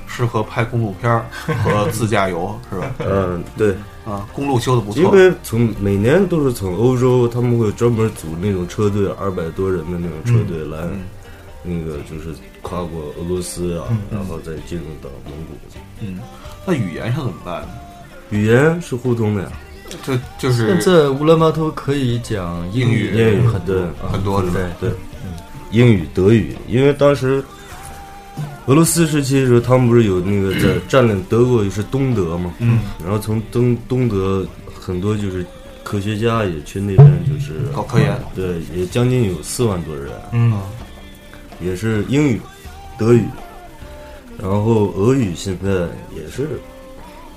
[0.07, 1.27] 适合拍公路片儿
[1.65, 2.95] 和自驾游 是吧？
[3.01, 3.75] 嗯，对，
[4.05, 5.03] 啊，公路修的不错。
[5.03, 11.01] 因，为从每年都是从欧洲，他们会专门组那种车队，二百多人的那种车队来，嗯。
[11.65, 12.33] 那个就是
[12.63, 13.99] 跨过俄罗斯啊，嗯。
[14.13, 15.55] 然后再进入到蒙古。
[16.01, 16.21] 嗯，
[16.65, 17.69] 那语言上怎么办呢？
[18.31, 19.53] 语言是互通的呀，
[20.05, 23.77] 这就是现在乌兰巴托可以讲英语，英语很多
[24.11, 24.61] 很多是吧？
[24.81, 24.97] 对对，
[25.71, 27.43] 英语、德语，因为当时
[28.67, 34.47] 俄罗斯时期的时候，他们不是有那个在 占领德国，也是东德嘛，嗯，然后从东东德
[34.81, 35.45] 很多就是
[35.83, 40.59] 科学家也去那边就是搞科研，对，也将近有四万多人，嗯
[41.61, 42.41] 也是英语、
[42.99, 43.25] 德语，
[44.39, 45.71] 然后俄语现在
[46.17, 46.49] 也是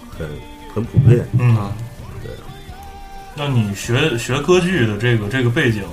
[0.10, 0.28] 很
[0.74, 1.26] 很普遍。
[1.38, 1.72] 嗯啊，
[3.38, 5.83] 那你学学歌剧的这个这个背景，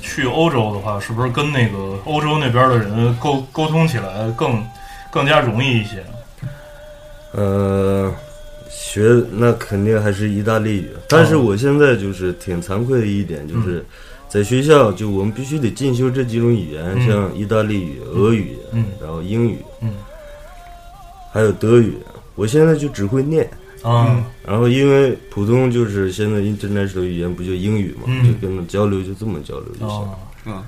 [0.00, 4.64] 去欧洲的话，是不是跟那个欧洲那边的人沟沟通起来更
[5.10, 6.02] 更加容易一些？
[7.32, 8.10] 呃，
[8.70, 13.84] 学那肯定还是意大利语，但是我现在就是挺惭愧的一点，就是
[14.26, 17.06] 在学校就我们必须得进修这几种语言，嗯。
[17.06, 18.86] 像意大利语、俄语，嗯。
[18.98, 19.94] 然后英语，嗯。
[21.32, 21.98] 还有德语。
[22.34, 23.48] 我现在就只会念，
[23.84, 24.24] 啊。
[24.46, 28.26] 然后因为普通就是现在 international 语言不就英语嘛，嗯。
[28.26, 30.00] 就跟他交流就这么交流就行。
[30.02, 30.62] 了嗯，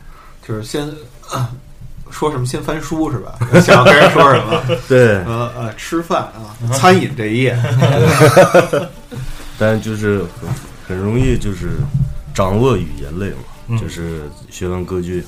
[0.46, 0.86] 就是先、
[1.30, 1.50] 啊
[2.08, 3.36] 说什么先翻书是吧？
[3.60, 4.62] 想要跟人说什么？
[4.88, 7.58] 对，呃呃，吃饭啊，餐饮这一页，
[9.58, 10.48] 但就是很
[10.86, 11.70] 很容易就是
[12.32, 13.38] 掌握语言类嘛，
[13.68, 13.76] 嗯。
[13.78, 15.24] 就是学完歌剧，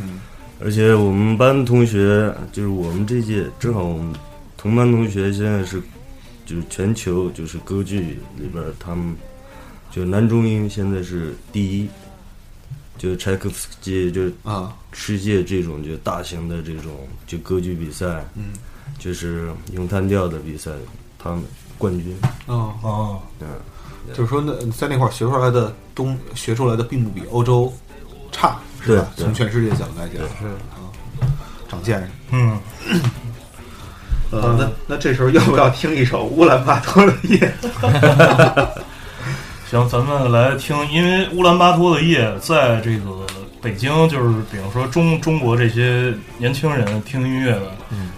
[0.00, 0.20] 嗯，
[0.62, 4.12] 而且我们班同学就是我们这届正好我们
[4.56, 5.82] 同班同学现在是
[6.50, 9.14] 就是全球就是歌剧里边儿他们
[9.88, 11.88] 就男中音现在是第一，
[12.98, 18.46] 就柴可夫斯基就啊，世界这种就大型的这种就歌剧比赛，嗯，
[18.98, 20.72] 就是咏叹调的比赛，
[21.20, 21.44] 他们
[21.78, 23.46] 冠军，哦，哦，嗯。
[24.12, 27.72] 就是说那在那块儿学出来的东学出来的并不比欧洲
[28.32, 29.06] 差，是吧？
[29.14, 29.24] 对对。
[29.24, 30.90] 从全世界角度来讲，是啊，
[31.68, 32.08] 长见识。
[32.32, 32.58] 嗯，
[34.30, 37.52] 呃，那那这时候要不要听一首乌兰巴托的夜？
[39.70, 43.26] 行，咱们来听，因为乌兰巴托的夜在这个
[43.60, 47.62] 北京，就是比如说中中国这些年轻人听音乐的，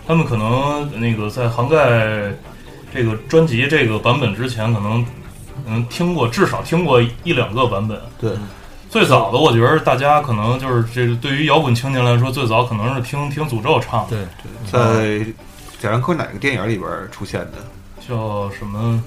[0.06, 2.32] 他们可能那个在涵盖
[2.94, 5.04] 这个专辑这个版本之前，可能
[5.66, 7.98] 嗯听过至少听过一两个版本。
[8.18, 8.32] 对，
[8.88, 14.16] 最早的，我觉得大家可能就是这个对于摇滚青年来说，最早可能是听听诅咒唱的，
[14.70, 15.26] 对，在
[15.82, 17.58] 贾樟柯哪个电影里边出现的？
[18.08, 19.02] 叫什么？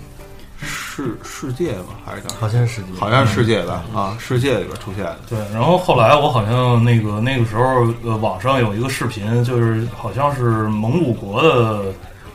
[0.61, 1.95] 世世界吧？
[2.05, 3.85] 还是叫好像是好像是世界吧？
[3.95, 5.19] 啊，世界里边出现的。
[5.29, 11.85] 对，然后后来我好像那个那个时候，呃，网上有一个视频，就是好像是蒙古国的，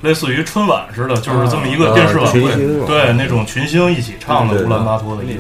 [0.00, 2.40] 类似于春晚似的，就是这么一个电视晚会，
[2.86, 5.36] 对，那种群星一起唱的乌兰巴托的夜，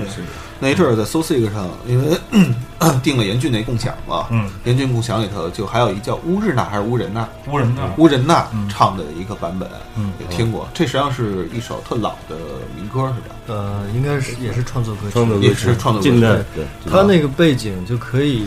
[0.60, 2.16] 那一阵儿在 So Sick 上，因为
[3.02, 10.12] 定了严峻那共享嘛，嗯，严峻共享里头就还有一叫乌日娜还是乌人娜，乌人娜，乌人娜唱的一个版本，嗯。
[10.20, 10.68] 也听过。
[10.74, 12.36] 这实际上是一首特老的
[12.76, 13.34] 民歌，是吧？
[13.46, 15.48] 呃，应该是也是创作歌曲，创作歌曲。
[15.48, 16.10] 也是创作歌曲。
[16.10, 18.46] 近代对，他那个背景就可以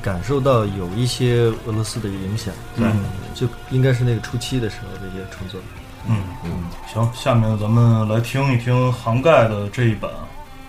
[0.00, 2.86] 感受到有一些俄罗斯的影响，对
[3.34, 5.60] 就应该是那个初期的时候的一些创作。
[6.08, 6.16] 嗯。
[6.44, 6.50] 嗯，
[6.92, 10.10] 行，下面咱们来听一听杭盖的这一版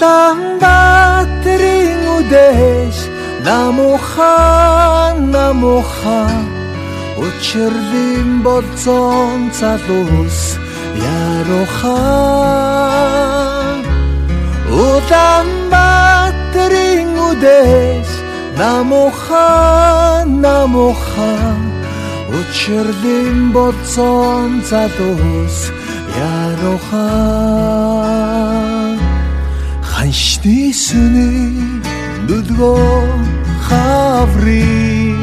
[0.00, 2.96] Улаанбаатарын үдэш
[3.44, 6.22] намуха намуха
[7.24, 10.40] Учирлим болсон залуус
[11.28, 12.00] яруха
[14.72, 18.08] Улаанбаатарын үдэш
[18.56, 19.50] намуха
[20.44, 21.34] намуха
[22.38, 25.56] Учирлим болсон залуус
[26.16, 27.10] яруха
[30.40, 31.52] Ханшны сүний
[32.24, 33.04] нүдгөө
[33.66, 35.20] хаврын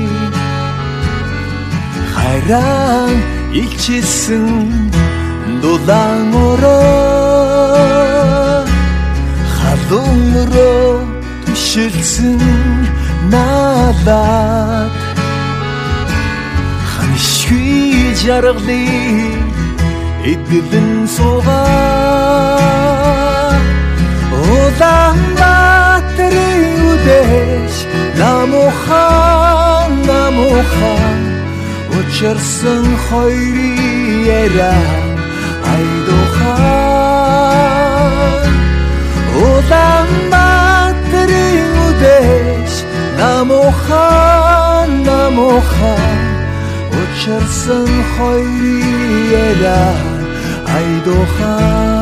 [2.13, 3.15] хайран
[3.61, 4.45] илчилсэн
[5.63, 7.81] дулаан өрөө
[9.55, 10.91] халуун өрөө
[11.47, 12.37] түшилсэн
[13.33, 14.93] наалаад.
[16.93, 19.41] Ханшгүй жаргалыг
[20.33, 22.96] эдгэлэн суугаа
[24.47, 27.75] Улаанбаатарын үдээс
[28.21, 31.21] намухан намухан
[31.97, 33.77] учирсан хоёрын
[34.43, 34.79] яриа
[35.73, 36.93] айдухан.
[39.43, 42.75] Улаанбаатарын үдээс
[43.19, 46.19] намухан намухан
[47.01, 49.11] учирсан хоёрын
[49.43, 49.87] яриа
[50.77, 51.96] айдухан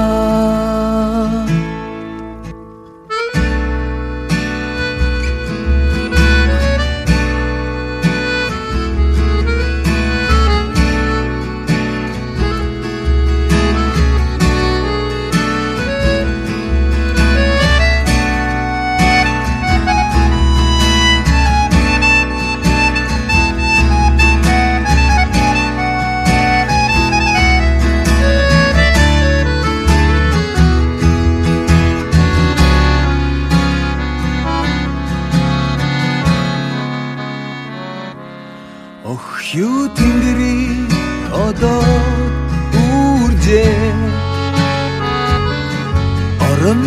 [46.65, 46.83] Орон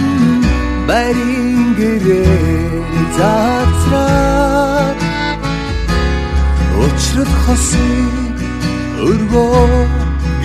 [0.89, 2.83] барин гэрээ
[3.17, 4.99] заацраад
[6.83, 8.11] Учрал хосын
[9.09, 9.73] өргөө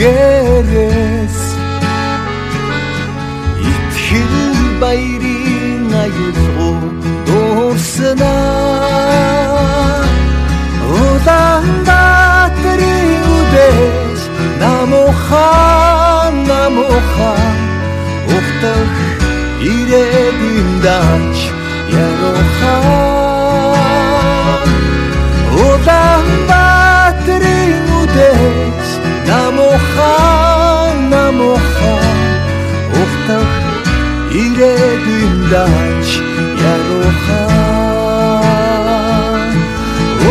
[0.01, 1.39] гэрээс.
[3.69, 4.35] Итгэл
[4.81, 6.77] баярын аюулгүй
[7.25, 8.29] дуурснаа
[10.93, 14.21] Улаанбаатарын үдээс
[14.61, 17.57] намухан намухан
[18.35, 19.02] ухтах
[19.71, 21.37] ирээд индаач
[22.05, 23.03] явахаа
[25.65, 28.89] Улаан баатрийн үдээс
[29.29, 32.11] намухаа намухаа
[33.01, 33.51] ухтах
[34.43, 36.09] ирээд индаач
[36.73, 37.73] явахаа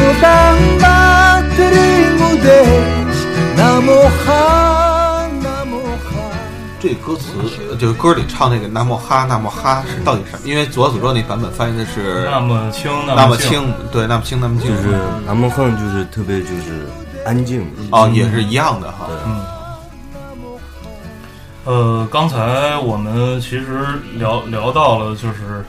[0.03, 3.19] Улаан баатрийн үдээс
[3.59, 4.72] намухаа
[6.83, 7.29] 这歌词
[7.71, 10.43] 呃就是歌里唱那个“那么哈那么哈”是到底什么？
[10.45, 16.89] 因为左小诅咒那版本翻译的是那么轻，那么轻，对，那么轻，那么静，就是那么恨，就是特别就是
[17.25, 19.07] 安静，哦，也是一样的哈。
[19.25, 19.41] 嗯。
[21.65, 25.65] 呃，刚才我们其实聊聊到了，就是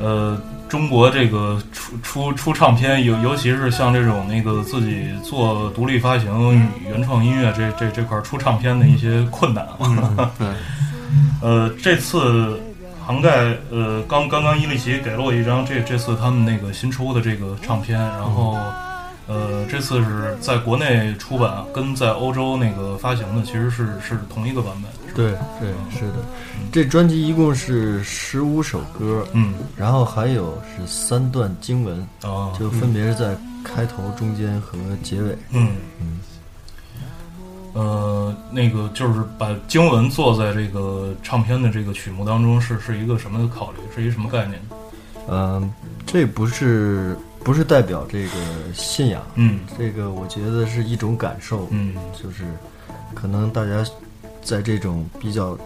[0.00, 9.66] 呃，中国这个出出出唱片，尤尤其是像这种那个自己做独立发行、原创音乐这这这块儿出唱片的一些困难
[11.40, 12.60] 呃，这次
[13.06, 18.58] 杭盖呃刚刚刚伊利奇给了我一张这这次他们那个新出的这个唱片，然后
[19.26, 24.90] 呃这次是在国内出版，跟在欧洲那个发行的其实是是同一个版本。
[25.14, 26.16] 对对是的，
[26.70, 35.36] 这专辑一共是十五首歌，嗯然后还有是三段经文，啊就分别是在开头、中间和结尾。
[35.52, 35.70] 嗯
[36.00, 36.20] 嗯
[37.72, 43.78] 呃，那个就是把经文做在这个唱片的这个曲目当中，是是一个什么考虑？
[43.94, 44.60] 是一个什么概念？
[45.28, 45.72] 嗯，
[46.06, 47.16] 这不是
[47.46, 48.30] 不是代表这个
[48.74, 49.60] 信仰，嗯。
[49.78, 51.94] 这个我觉得是一种感受，嗯。
[52.20, 52.42] 就是
[53.14, 53.88] 可能大家
[54.42, 55.56] 在这种比较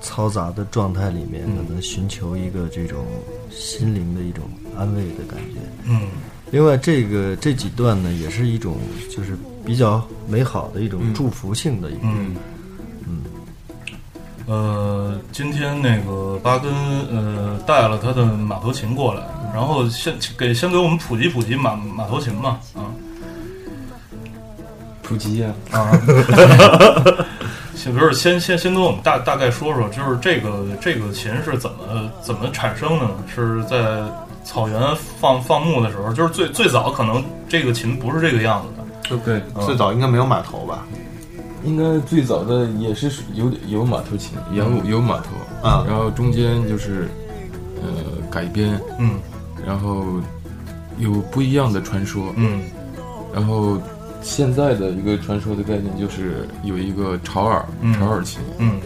[0.00, 1.58] 嘈杂的状态里面，嗯。
[1.58, 3.04] 可能寻求一个这种
[3.50, 4.44] 心灵的一种
[4.78, 5.60] 安慰的感觉。
[5.84, 6.08] 嗯。
[6.50, 8.78] 另外，这个这几段呢，也是一种
[9.14, 12.00] 就是比较美好的一种祝福性的一个。
[12.04, 12.34] 嗯。
[14.46, 16.72] 呃，今天那个巴根
[17.10, 19.22] 呃带了他的马头琴过来，
[19.54, 22.90] 然后先给先给我们普及普及马马头琴嘛啊。
[25.00, 25.92] 普及呀、啊，
[27.76, 33.10] 先不是先先先跟我们大大概说说，就是这个这个琴是怎么怎么产生的呢？
[33.32, 34.02] 是在
[34.42, 34.80] 草原
[35.20, 38.68] 放放牧的时候，就是最最早可能这个琴不是这个样子
[39.10, 40.86] 的，对，最早应该没有码头吧？
[41.62, 45.24] 应该最早的也是有有马头琴，有有马头。
[45.62, 47.08] 啊然后中间就是
[47.82, 47.88] 呃
[48.30, 49.18] 改编，嗯
[49.66, 50.04] 然后
[50.98, 52.60] 有不一样的传说，嗯。
[53.34, 53.80] 然后
[54.22, 57.92] 现在的一个传说的概念就是有一个潮耳嗯。
[57.94, 58.80] 潮耳琴，嗯。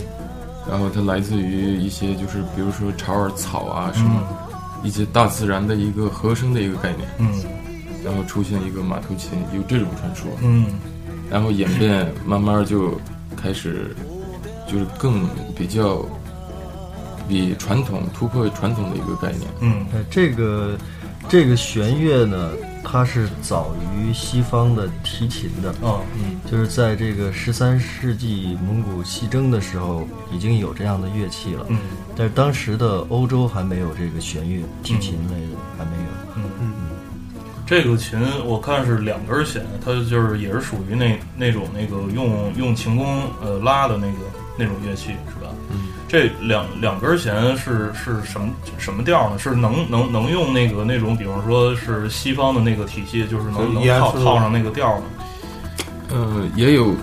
[0.70, 4.22] 然后它来自于一些就是比如说潮耳草啊什么、
[4.82, 7.28] 一些大自然的一个和声的一个概念，嗯。
[8.04, 10.66] 然后出现一个马头琴，有这种传说，嗯。
[11.30, 12.98] 然后演变慢慢就
[13.36, 13.94] 开始
[14.66, 16.04] 就是更比较
[17.28, 20.76] 比传统突破传统的一个概念，嗯呃，这个
[21.28, 22.52] 这个弦乐呢，
[22.82, 31.66] 它是早于西方的提琴的，嗯就是在这个十三世纪蒙古西征的时候，已经有这样的乐器了。
[31.68, 31.78] 嗯
[32.16, 36.08] 但是当时的欧洲还没有这个弦乐，提琴类的还没有。
[36.36, 36.72] 嗯嗯
[37.66, 44.18] 这个琴我看是两根弦，它就是也是属于那那种那个用用琴弓呃拉的那个
[44.56, 45.47] 那种乐器是吧？
[46.08, 48.48] 嗯，这两两根弦是是什么
[48.78, 49.38] 什么调呢？
[49.38, 55.04] 是能能能用那个那种，比方说是西方的那个体系，就是能能套套上那个调吗？
[56.10, 56.94] 呃，也有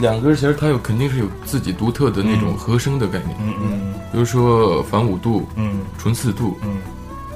[0.00, 2.56] 两根弦，它有肯定是有自己独特的那种嗯。
[2.56, 3.94] 和声的概念，嗯嗯。
[4.10, 6.78] 比如说反五度、嗯纯四度，嗯。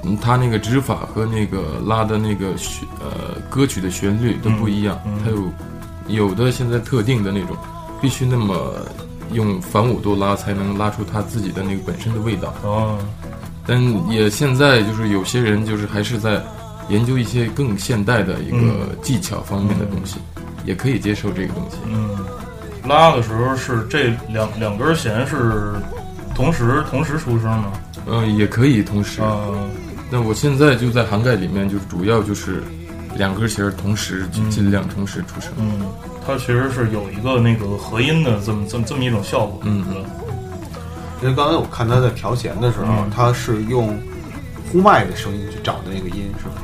[0.02, 5.22] 嗯，它那个指法和那个拉的那个旋呃歌曲的旋律都不一样，嗯嗯。
[5.24, 7.56] 它有有的现在特定的那种，
[8.00, 8.74] 必须那么
[9.32, 12.54] 用反五度拉才能拉出它自己的那个本身的味道。
[12.62, 12.98] 哦
[13.66, 16.42] 但也现在就是有些人就是还是在
[16.88, 20.16] 研究一些更现代的一个技巧方面的东西，
[20.64, 21.76] 也可以接受这个东西。
[21.86, 22.18] 嗯，
[22.88, 25.74] 拉的时候是这两两根弦是
[26.34, 27.72] 同时同时出声吗？
[28.06, 29.20] 嗯、也可以同时。
[29.22, 29.70] 嗯
[30.12, 32.64] 那我现在就在涵盖里面，就主要就是
[33.14, 35.52] 两根弦同时，就尽量同时出声。
[35.56, 35.82] 嗯，
[36.30, 39.84] 它其实是有一个那个合音的这么这么这么一种效果，嗯。
[39.84, 40.10] 是吧？
[41.22, 43.10] 因为刚才我看他在调弦的时候，嗯。
[43.10, 43.98] 他是用
[44.70, 46.62] 呼麦的声音去找的那个音，是吧？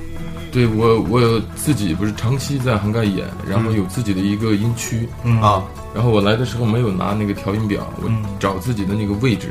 [0.53, 5.43] 对我，我自己不是长期在涵盖演，然后有自己的一个音区，嗯。
[5.43, 8.25] 啊，然后我来的时候没有拿那个调音表，我嗯。
[8.39, 9.51] 找自己的那个位置，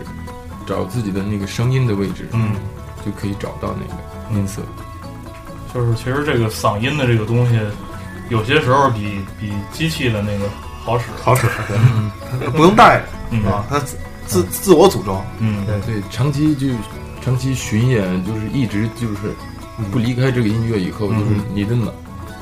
[0.65, 2.55] 找自己的那个声音的位置，嗯，
[3.05, 4.61] 就可以找到那个音色。
[5.73, 7.59] 就是其实这个嗓音的这个东西，
[8.29, 10.45] 有些时候比比机器的那个
[10.83, 11.05] 好使。
[11.23, 11.47] 好使，
[12.39, 13.43] 对，不用带嗯。
[13.45, 15.65] 啊，它自自自我组装，嗯。
[15.65, 16.67] 对，对长期就
[17.23, 19.33] 长期巡演，就是一直就是
[19.91, 21.19] 不离开这个音乐以后，嗯。
[21.19, 21.91] 就是你的脑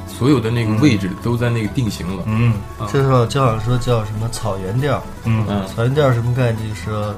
[0.08, 2.24] 所有的那个位置都在那个定型了。
[2.28, 2.54] 嗯。
[2.92, 5.46] 这说就好像说叫什么草原调，嗯。
[5.50, 6.70] 嗯，草原调什么概念？
[6.70, 7.16] 就是说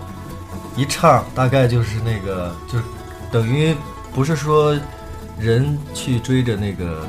[0.75, 2.83] 一唱大概就是那个，就是
[3.31, 3.75] 等于
[4.13, 4.77] 不是说
[5.39, 7.07] 人去追着那个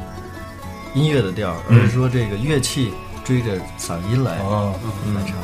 [0.97, 2.91] 音乐的调，而是说这个乐器
[3.23, 4.73] 追着嗓音来、啊
[5.15, 5.37] 来唱。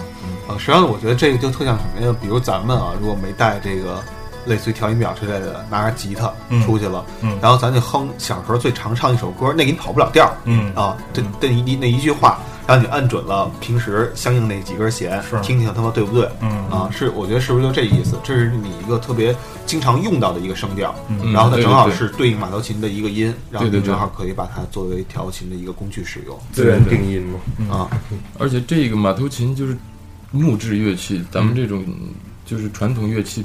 [0.48, 2.16] 啊，实际上我觉得这个就特像什么呀？
[2.20, 4.02] 比如咱们啊，如果没带这个
[4.46, 6.60] 类似于调音表之类的，拿着吉他嗯。
[6.64, 7.38] 出去了，嗯。
[7.42, 10.74] 然后咱就哼小时候最常唱一首歌，那给你跑不了调儿嗯。
[10.74, 16.28] 啊，这这一那一句话，然后你按准了平时相应那几根弦是，听听他妈对不对？
[16.40, 16.50] 嗯。
[16.70, 18.16] 啊，是我觉得是不是就这意思？
[18.22, 19.34] 这是你一个特别
[19.66, 21.32] 经常用到的一个声调，嗯。
[21.32, 26.38] 然后它正好是对应马头琴的一个音，然后你正好可以把它作为调琴的一个工具使用。
[26.52, 27.74] 自然定音嘛。
[27.74, 27.90] 啊。
[28.38, 29.76] 而且这个马头琴就是
[30.30, 31.84] 木质乐器，咱们这种
[32.46, 33.44] 就是传统乐器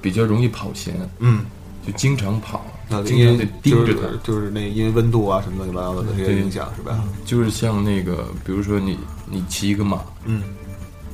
[0.00, 1.44] 比较容易跑弦，嗯，
[1.86, 2.64] 就经常跑
[3.00, 4.00] 那，经常得盯着它。
[4.00, 7.02] 就是就是那因为温度啊什么乱七八糟的这些影响是吧？
[7.24, 10.42] 就是像那个，比如说你你骑一个马，嗯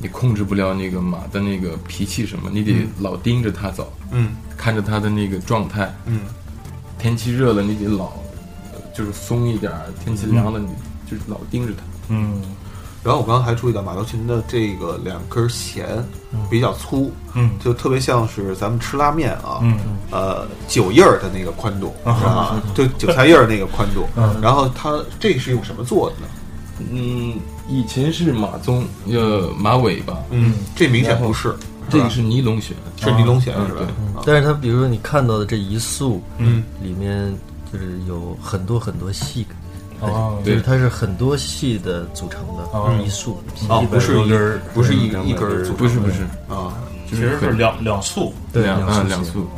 [0.00, 5.92] 你控制不了那个马的那个脾气什么，你得老盯着它走，嗯看着它的那个状态。
[6.06, 6.20] 嗯
[6.98, 8.06] 天气热了，你得老
[8.72, 9.72] 呃就是松一点；
[10.02, 10.66] 天气凉了，你
[11.08, 11.82] 就是老盯着它。
[12.08, 12.42] 嗯
[13.04, 16.04] 然后我刚刚还注意到马头琴的这个两根弦
[16.50, 17.50] 比较粗，嗯。
[17.62, 19.78] 就特别像是咱们吃拉面啊，嗯。
[20.10, 24.06] 呃，韭叶儿的那个宽度啊，就韭菜叶儿那个宽度。
[24.42, 26.26] 然后它这是用什么做的呢？
[26.92, 27.34] 嗯，
[27.68, 31.52] 以前是马鬃，呃，马尾巴，嗯，这明显不是，
[31.90, 34.22] 这个是尼龙弦，是尼龙弦是吧？
[34.24, 37.36] 但是它比如说你看到的这一束，嗯，里面
[37.72, 39.44] 就是有很多很多细，
[40.00, 43.40] 哦就是它是很多系的组成的哦一束。
[43.68, 46.74] 哦，不是一根儿不是一一根儿组成的，不是不是，啊，
[47.08, 48.32] 其实是两两束。
[48.52, 49.48] 对两啊两束弦两束，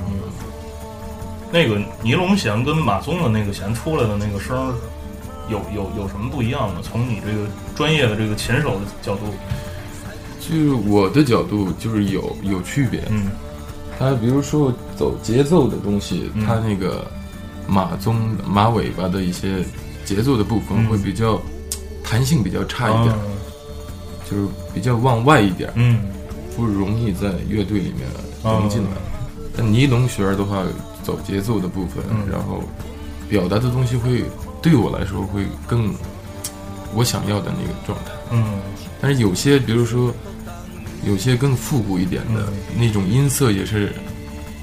[1.53, 4.75] 那个尼龙弦跟马鬃的那个弦出来的那个声儿，
[5.49, 6.81] 有有有什么不一样吗？
[6.83, 9.27] 从你这个专业的这个琴手的角度，
[10.41, 13.03] 就是我的角度就是有有区别。
[13.11, 13.31] 嗯
[13.99, 17.07] 它比如说走节奏的东西，嗯它那个
[17.67, 18.15] 马鬃
[18.47, 19.63] 马尾巴的一些
[20.15, 20.87] 节奏的部分嗯。
[20.89, 21.41] 会比较
[22.03, 23.31] 弹性比较差一点，嗯
[24.29, 26.01] 就是比较往外一点，嗯。
[26.57, 28.07] 不容易在乐队里面
[28.43, 28.91] 融进来。
[29.57, 30.65] 但尼龙弦儿的话，
[31.03, 32.29] 走节奏的部分，嗯。
[32.31, 32.63] 然后
[33.29, 34.25] 表达的东西会
[34.61, 35.95] 对我来说会更
[36.95, 38.11] 我想要的那个状态。
[38.31, 38.61] 嗯。
[39.01, 40.13] 但是有些，比如说
[41.05, 42.47] 有些更复古一点的、
[42.77, 43.93] 那种音色，也是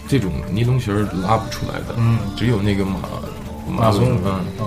[0.07, 2.99] 这种尼龙弦儿拉不出来的，嗯，只有那个马
[3.67, 4.65] 马松嗯，嗯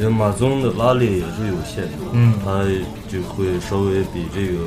[0.00, 2.32] 因为马鬃的拉力也是有限的，嗯。
[2.42, 2.64] 它
[3.06, 4.64] 就会稍微比这个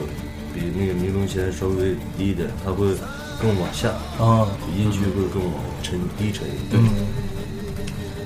[0.53, 2.85] 比那个尼龙弦稍微低一点，它会
[3.41, 3.89] 更往下，
[4.23, 4.47] 啊。
[4.77, 6.73] 音区会更往沉低沉一点。
[6.73, 7.07] 嗯，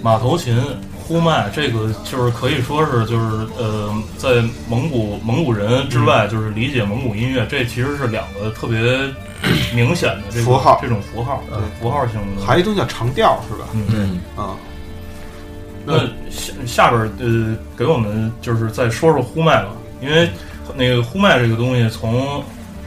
[0.03, 0.61] 马头琴、
[1.07, 8.81] 呼麦，这个就是可以说是就是呃，在蒙古蒙古人之外，就是理解蒙古音乐，这其实是两个特别
[9.73, 10.77] 明显的这个符号。
[10.81, 12.45] 这种符号，对符号性的。
[12.45, 13.65] 还有一种叫长调是吧？
[13.71, 14.57] 嗯，啊，
[15.87, 19.69] 那下下边儿呃，给我们就是再说说呼麦吧，
[20.01, 20.29] 因为
[20.75, 22.43] 那个呼麦这个东西从，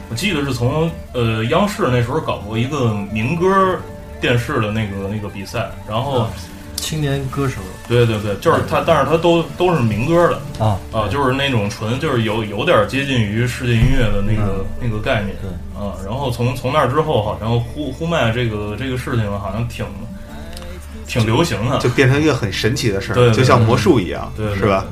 [0.09, 3.75] 我记得是从呃央视那时候搞过一个民歌
[4.21, 6.27] 电视的那个那个比赛，然后、
[6.75, 7.59] 青年歌手。
[7.87, 10.63] 对对对，就是它，但是它都都是民歌的。
[10.63, 15.49] 啊，啊，就是那种纯就是有有点接近于世界音乐的那个、那个概念，对。
[15.75, 19.83] 啊，然后从从那之后，好像呼呼麦这个这个事情好像挺
[21.19, 24.85] 挺流行的，就变成一个很神奇的事儿，对对就像魔术一样，对对是吧？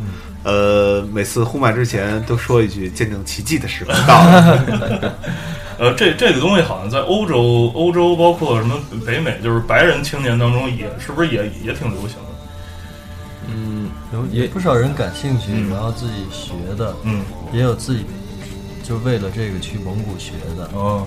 [0.44, 5.16] 呃，每次呼麦之前都说一句“见证奇迹的时刻到了
[5.78, 12.30] 呃，这这个东西好像在欧洲、欧洲包括什么北美，就是白人青年当中也是不是也也挺流行的？
[13.48, 17.22] 嗯，有也不少人感兴趣，嗯然后自己学的，嗯，
[17.54, 18.06] 也有自己
[18.82, 20.70] 就为了这个去蒙古学的。
[20.74, 21.06] 哦，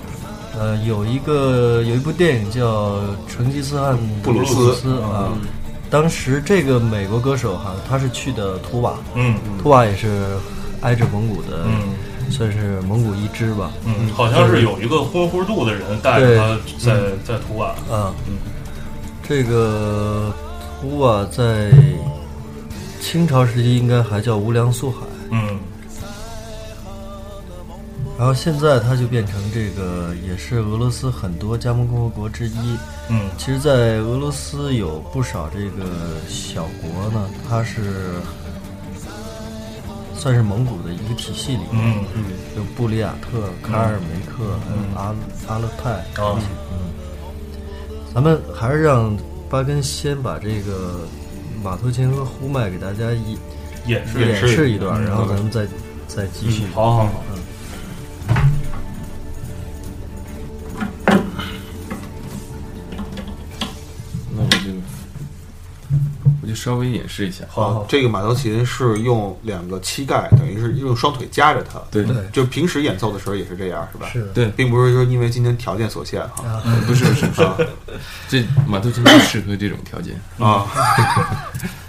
[0.59, 2.97] 呃，有一个有一部电影叫
[3.29, 4.75] 《成吉思汗布鲁斯。
[4.75, 5.33] 斯》啊，
[5.91, 9.35] 当时这个美国歌手哈，他是去的图瓦，嗯。
[9.63, 10.25] 图瓦也是
[10.83, 11.95] 挨着蒙古的，嗯。
[12.31, 13.71] 算是蒙古一支吧。
[13.85, 16.95] 嗯，好像是有一个呼呼度的人带着他在
[17.25, 18.39] 在图瓦，啊，嗯。
[19.23, 20.33] 这个
[20.81, 21.71] 图瓦在
[23.01, 24.99] 清朝时期应该还叫无量素海，
[28.23, 32.79] 然后现在它就变成这个，也是俄罗斯很多加盟共和国之一。
[33.09, 35.91] 嗯其实，在俄罗斯有不少这个
[36.29, 38.21] 小国呢，它是
[40.15, 42.23] 算是蒙古的一个体系里面，嗯
[42.57, 45.13] 有布里亚特、卡尔梅克，还有阿
[45.49, 45.91] 阿勒泰。
[46.23, 46.39] 哦
[48.15, 49.17] 咱们还是让
[49.51, 51.01] 巴根先把这个
[51.61, 53.37] 马头琴和呼麦给大家演
[53.87, 55.67] 演示演示一段，嗯然后咱们再
[56.07, 56.67] 再继续。
[56.73, 57.42] 好好好，那
[66.63, 67.45] 稍微演示一下。
[67.49, 71.81] 好好，这个马头琴是用两个膝盖，等于是用双腿夹着它。
[71.91, 74.09] 对对就平时演奏的时候也是这样，是吧？
[74.13, 76.63] 是的对，并不是说因为今天条件所限哈。
[76.87, 77.69] 不是不是不是，
[78.29, 80.15] 这马头琴就适合这种条件。
[80.39, 80.65] 啊，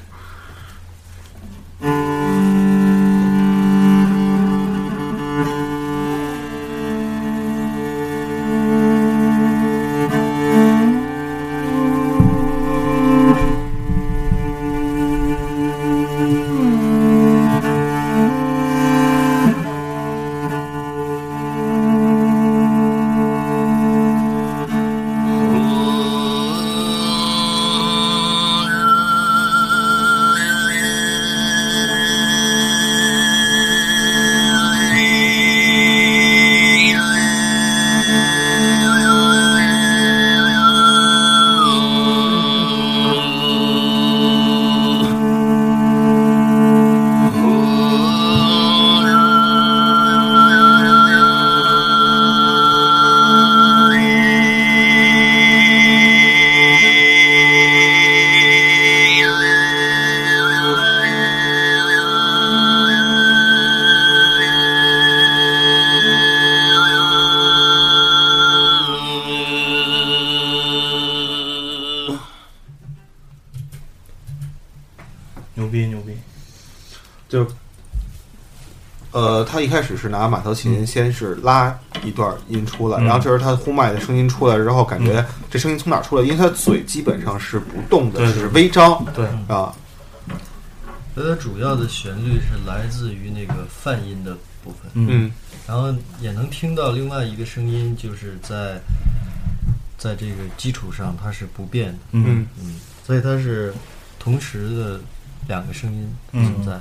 [75.56, 76.14] 牛逼牛逼，
[77.30, 77.48] 就
[79.12, 83.06] 呃，他一开始是拿马头琴，先是拉一段音出来，嗯。
[83.06, 86.24] 然后这时候他呼麦的声音出来之后，感觉这声音从哪出来？
[86.24, 89.72] 因为他嘴基本上是不动的，对是微张对，啊。
[91.16, 95.32] 它的主要的旋律是来自于那个泛音的部分，嗯。
[95.68, 98.82] 然后也能听到另外一个声音，就是在
[99.96, 102.48] 在这个基础上它是不变的，嗯。
[102.60, 103.72] 嗯，所以它是
[104.18, 105.00] 同时的
[105.48, 106.80] 两个声音存在。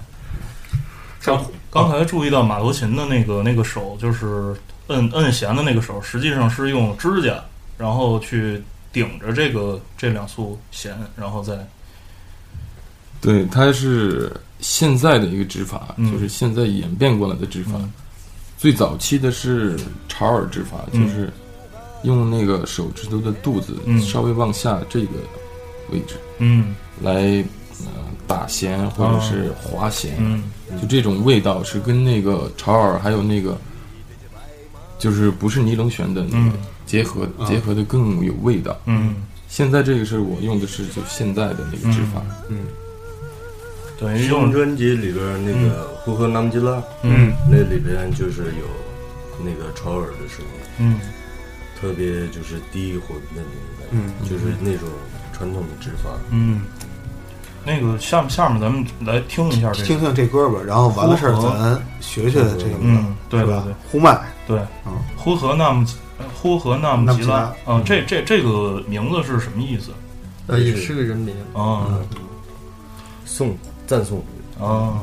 [1.25, 4.55] 刚刚才注意到马头琴的那个那个手，就是
[4.89, 7.43] 摁摁弦的那个手，实际上是用指甲，
[7.79, 8.61] 然后去
[8.93, 11.65] 顶着这个这两束弦，然后再
[13.21, 16.11] 对，它是现在的一个指法，嗯。
[16.11, 17.75] 就是现在演变过来的指法。
[17.77, 17.93] 嗯。
[18.59, 21.07] 最早期的是潮尔指法，嗯。
[21.07, 21.33] 就是
[22.03, 24.01] 用那个手指头的肚子嗯。
[24.03, 25.13] 稍微往下这个
[25.93, 26.75] 位置嗯。
[27.01, 27.13] 来
[27.85, 27.93] 呃
[28.33, 30.43] 打弦或者是滑弦，嗯。
[30.81, 33.59] 就这种味道是跟那个潮耳还有那个
[34.99, 36.53] 就是不是尼龙弦的那个嗯。
[36.87, 38.77] 结合、结合的更有味道。
[38.87, 39.15] 嗯，
[39.49, 42.23] 现在这个是我用的是就现在的那个指法，
[43.99, 46.73] 等于这张用专辑里边那个《呼和南吉拉》，
[47.03, 47.33] 嗯。
[47.49, 48.67] 那里边就是有
[49.45, 51.01] 那个潮耳的声音，嗯。
[51.81, 54.29] 特别就是低混的那种感觉，嗯。
[54.29, 54.89] 就是那种
[55.33, 56.11] 传统的指法。
[56.31, 56.63] 嗯，
[57.65, 63.75] 那个下下面咱们来听一下这听个，听这歌吧，然后完了事儿咱学学这个，嗯，对吧对对？
[63.91, 65.87] 呼麦，对嗯，呼和纳姆
[66.35, 69.93] 呼和纳姆吉拉纳姆吉拉，嗯，这这这个名字是什么意思？
[70.49, 71.35] 呃，也是个人名。
[71.55, 71.87] 啊
[73.25, 73.57] 送
[73.87, 74.23] 赞颂，
[74.61, 74.99] 啊。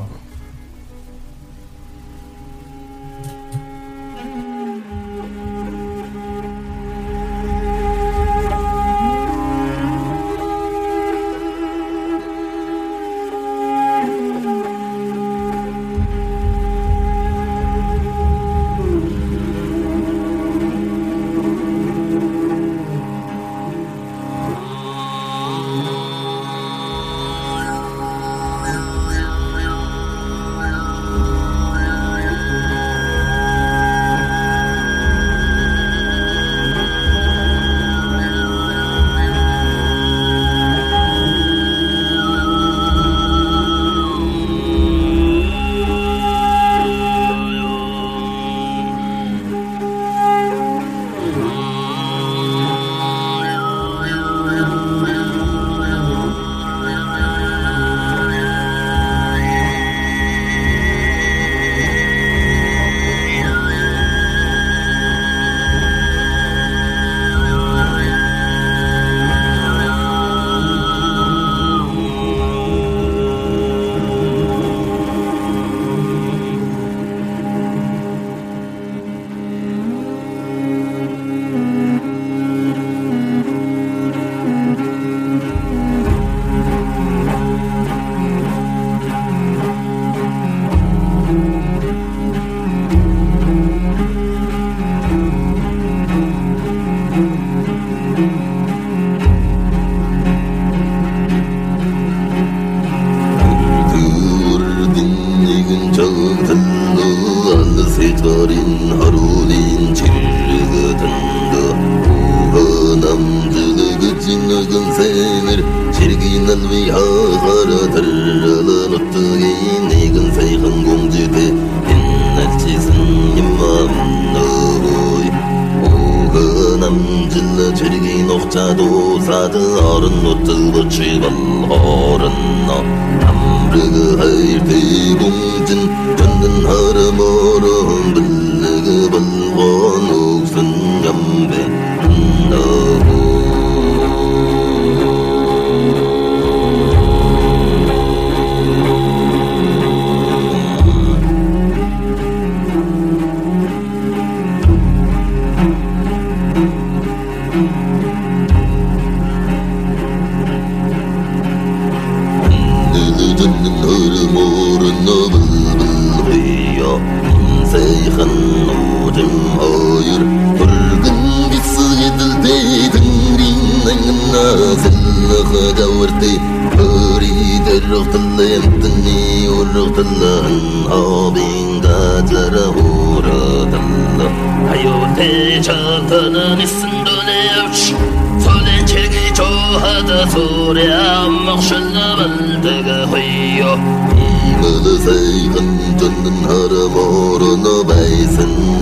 [190.10, 196.02] ثوري عمق شلنا من تقحيه إيمان زي أنت
[196.48, 198.79] هرمارنا بيسن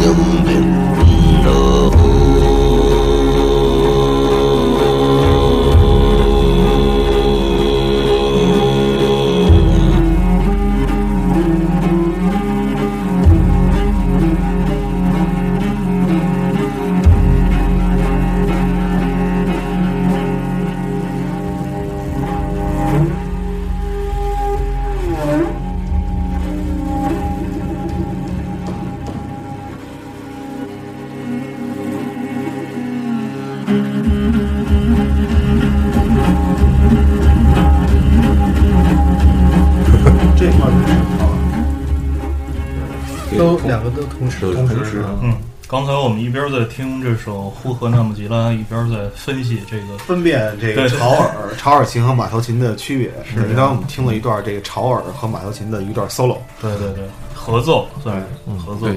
[46.49, 53.11] 边在听这首《呼和那木吉拉》，一边在分析这个分辨这个对潮耳、潮耳琴和马头琴的区别。
[53.25, 56.39] 是，刚刚我们听了一段这个潮耳和马头琴的一段 solo。
[56.61, 58.27] 对对对合奏，算是
[58.65, 58.89] 合奏。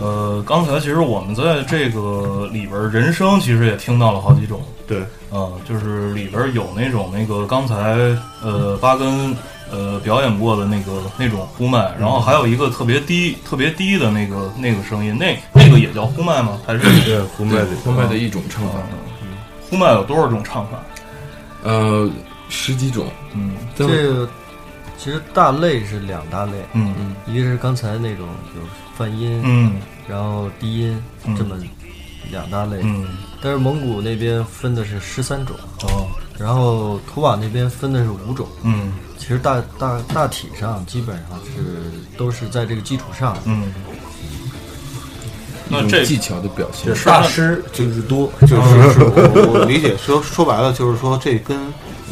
[0.00, 7.74] 呃，刚才其实我们在这个里边人声其实也听到了好几种，对，啊，就是里边有那种那个刚才
[8.40, 9.36] 呃巴根
[9.70, 16.60] 呃表演过的那个那种呼麦，然后还有一个特别低特别低的那个那个声音，那那个也叫呼麦吗？
[16.66, 16.80] 还是？
[17.04, 18.78] 对，呼麦的呼麦的一种唱法，
[19.68, 20.78] 呼麦有多少种唱法？
[21.62, 22.08] 呃，
[22.48, 23.52] 十几种，嗯。
[23.74, 24.28] 这个
[24.96, 26.94] 其实大类是两大类，嗯。
[26.98, 28.66] 嗯一个是刚才那种就是
[28.96, 29.80] 泛音，嗯。
[30.08, 31.36] 然后低音嗯。
[31.36, 31.56] 这么
[32.30, 32.78] 两大类。
[32.82, 33.06] 嗯。
[33.42, 36.06] 但是蒙古那边分的是十三种，哦。
[36.38, 38.46] 然后图瓦那边分的是五种。
[38.62, 38.92] 嗯
[39.28, 43.70] 其实大大大体上基本上是都是在这个基础上，嗯，
[45.68, 46.94] 那这技巧的表现。
[47.04, 51.58] 大师就是多，就是是我我理解说说白了就是说这跟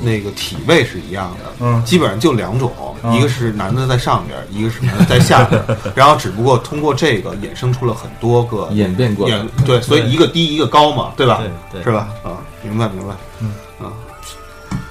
[0.02, 2.70] 那个体位是一样的，嗯基本上就两种，
[3.02, 5.58] 嗯一个是男的在上边，一个是男的在下边，
[5.96, 11.38] 然后只不过通过这个衍生出了很多个演变过来演，对，所以一个低一个高嘛，对吧？
[11.72, 12.08] 对对是吧？
[12.22, 13.14] 啊，明白明白。
[13.40, 13.88] 嗯啊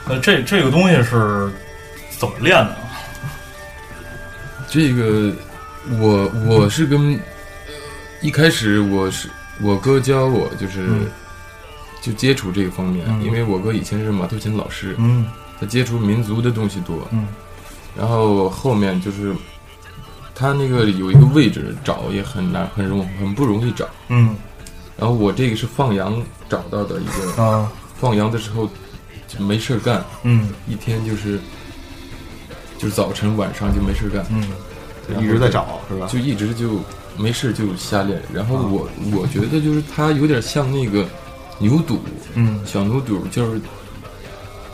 [0.08, 1.52] 呃这这个东西是
[2.18, 2.76] 怎么练的？
[4.70, 5.34] 这个
[6.00, 7.20] 我我是跟
[8.22, 9.30] 一开始我是
[9.62, 11.08] 我哥教我，就是、嗯。
[12.02, 13.24] 就接触这个方面，嗯。
[13.24, 15.26] 因为我哥以前是马头琴老师，嗯。
[15.60, 17.28] 他接触民族的东西多，嗯。
[17.98, 19.34] 然后后面就是
[20.36, 23.88] 他那个有一个位置找也很难，很容很不容易找。
[24.10, 24.36] 嗯。
[24.98, 27.72] 然后我这个是放羊找到的一个，啊。
[28.00, 28.70] 放羊的时候
[29.28, 30.50] 就没事儿干，嗯。
[30.68, 31.40] 一天就是
[32.86, 34.44] 就是早晨晚上就没事干，嗯
[35.20, 36.06] 一直在找是吧？
[36.06, 36.80] 就一直就
[37.18, 38.22] 没事就瞎练。
[38.32, 41.04] 然后我我觉得就是他有点像那个
[41.58, 42.00] 牛肚，
[42.36, 43.60] 嗯小牛肚，就是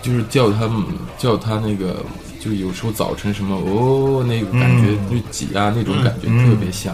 [0.02, 0.84] 就是叫他们
[1.18, 2.04] 叫他那个，
[2.42, 6.94] 就有时候早晨什么哦那个感觉嗯就挤啊那种感觉嗯特别像。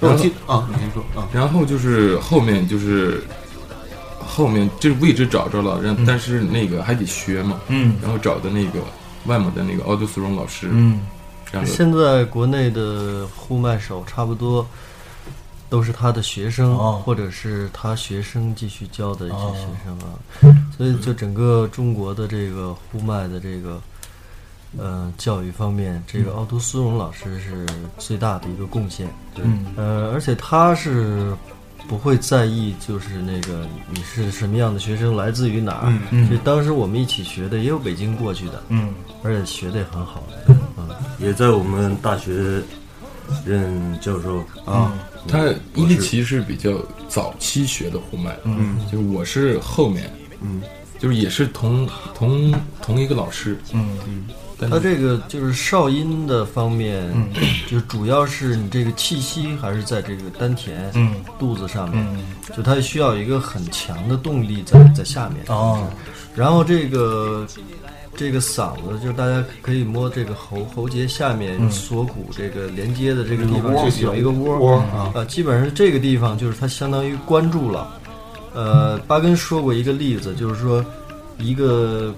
[0.00, 1.28] 我记啊，你先说啊。
[1.32, 3.22] 然后就是后面就是
[4.18, 8.80] 后面这位置找着了，然但是那个还得学嘛，嗯然后找的那个
[9.28, 11.00] 外蒙的那个奥杜斯荣老师，嗯。
[11.64, 14.66] 现在国内的呼麦手差不多
[15.70, 17.00] 都是他的学生，哦。
[17.02, 20.12] 或者是他学生继续教的一些哦学生啊，
[20.76, 23.80] 所以就整个中国的这个呼麦的这个
[24.76, 27.64] 呃教育方面，这个奥图斯荣老师是
[27.96, 29.08] 最大的一个贡献。
[29.36, 29.64] 嗯。
[29.74, 31.34] 呃，而且他是
[31.88, 35.84] 不会在意，就是那个你是什么样的学生，来自于哪儿。
[35.86, 38.94] 嗯嗯其实当时我们一起学的，也有北京过去的，嗯。
[39.24, 40.54] 而且学的也很好的。
[40.76, 42.62] 嗯，也在我们大学
[43.44, 44.44] 任教授。
[44.64, 44.92] 啊，
[45.26, 46.78] 他伊利奇是比较
[47.08, 48.78] 早期学的呼麦，嗯。
[48.92, 50.12] 就是我是后面，
[50.42, 50.60] 嗯，
[50.98, 53.98] 就是也是同同同一个老师，嗯。
[54.06, 57.28] 但他这个就是少阴的方面，嗯
[57.68, 62.24] 就主要是你这个气息还是在这个丹田、嗯肚子上面，嗯
[62.56, 65.38] 就它需要一个很强的动力在在下面。
[65.48, 65.86] 哦
[66.34, 67.46] 然后这个
[68.16, 77.92] 这个嗓子，就是大家可以摸这个喉喉结下面嗯锁骨这个连接的这个地方，有一个窝窝啊啊，基本上这个地方就是它相当于关住了。
[78.54, 80.84] 呃，巴根说过一个例子，就是说
[81.38, 82.14] 一个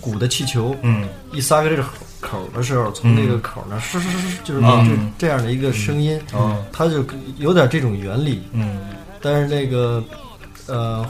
[0.00, 1.08] 鼓的气球，嗯。
[1.32, 1.84] 一撒开这个
[2.20, 4.88] 口儿的时候，从那个口儿那儿哧哧哧，就是嗯。
[4.88, 7.04] 就这样的一个声音，哦它就
[7.38, 8.42] 有点这种原理。
[8.52, 8.80] 嗯。
[9.20, 10.02] 但是那个
[10.66, 11.06] 呃，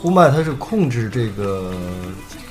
[0.00, 1.72] 呼麦它是控制这个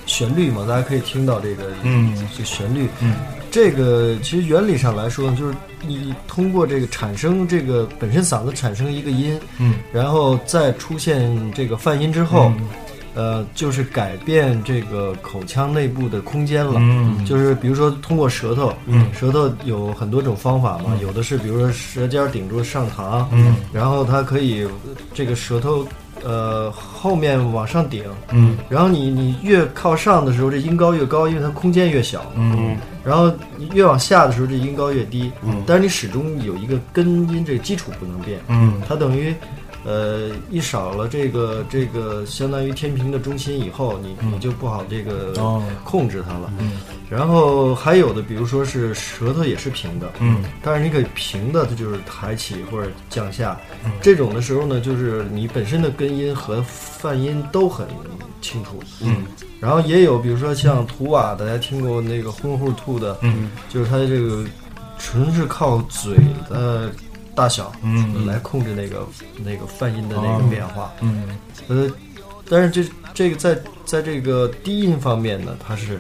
[0.06, 2.16] 旋律嘛，大家可以听到这个嗯。
[2.38, 2.88] 这旋律。
[3.02, 3.16] 嗯。
[3.52, 9.76] 这个其实原理上来说，就是你通过这个产生这个本身嗓子产生一个音，嗯。
[9.92, 12.52] 然后再出现这个泛音之后，
[13.16, 16.74] 呃，就是改变这个口腔内部的空间了。
[16.78, 17.26] 嗯。
[17.26, 19.08] 就是比如说通过舌头，嗯。
[19.14, 23.56] 舌头有很多种方法嘛，有的是比如说舌尖儿顶住上膛，嗯。
[23.74, 24.68] 然后它可以
[25.14, 25.86] 这个舌头
[26.24, 28.58] 呃后面往上顶，嗯。
[28.70, 32.78] 然后你你越靠上的时候，这音高越高，因为它空间越小，嗯。
[33.04, 35.32] 然后你越往下的时候，这音高越低，
[35.66, 38.80] 但是你始终有一个根音，这个基础不能变，嗯。
[38.88, 39.34] 它等于
[39.86, 46.52] 呃，一少了这个这个相当于天平的中心以后，你你就不好这个哦控制它了。
[47.10, 53.58] 然后还有的，比如说是舌头也是平的，嗯但是你可以平的，它就是抬起或者降下。
[53.86, 57.88] 嗯这种的时候呢，就是你本身的根音和泛音都很
[58.42, 58.80] 清楚。
[59.02, 59.26] 嗯
[59.60, 64.46] 然后也有，比如说像图瓦，大家听过那个呼呼吐的，嗯就是它这个
[64.98, 66.16] 纯是靠嘴
[66.50, 66.92] 的
[67.40, 68.26] 大小，嗯。
[68.26, 70.94] 来控制那个那个泛音的那个变化。
[71.00, 71.38] 嗯。
[71.70, 71.90] 呃，
[72.50, 75.98] 但是这这个在在这个低音方面呢，它是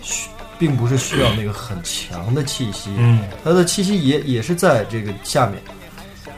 [0.00, 3.20] 需并不是需要那个很强的气息，嗯。
[3.44, 5.62] 它的气息也也是在这个下面，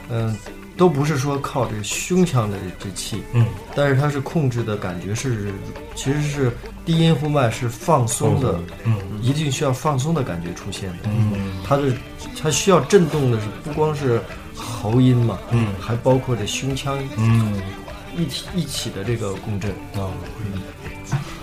[0.09, 0.35] 嗯、
[0.75, 3.47] 都不是说靠这个胸腔的这气，嗯。
[3.73, 5.53] 但是它是控制的感觉是，
[5.95, 6.51] 其实是
[6.85, 8.97] 低音呼麦是放松的，嗯。
[9.21, 11.05] 一定需要放松的感觉出现的。
[11.05, 11.63] 嗯。
[11.65, 11.83] 它的
[12.41, 14.21] 它需要震动的是不光是
[14.61, 15.67] 喉音嘛，嗯。
[15.81, 17.53] 还包括这胸腔嗯。
[18.15, 19.71] 一起一起的这个共振。
[19.95, 20.07] 啊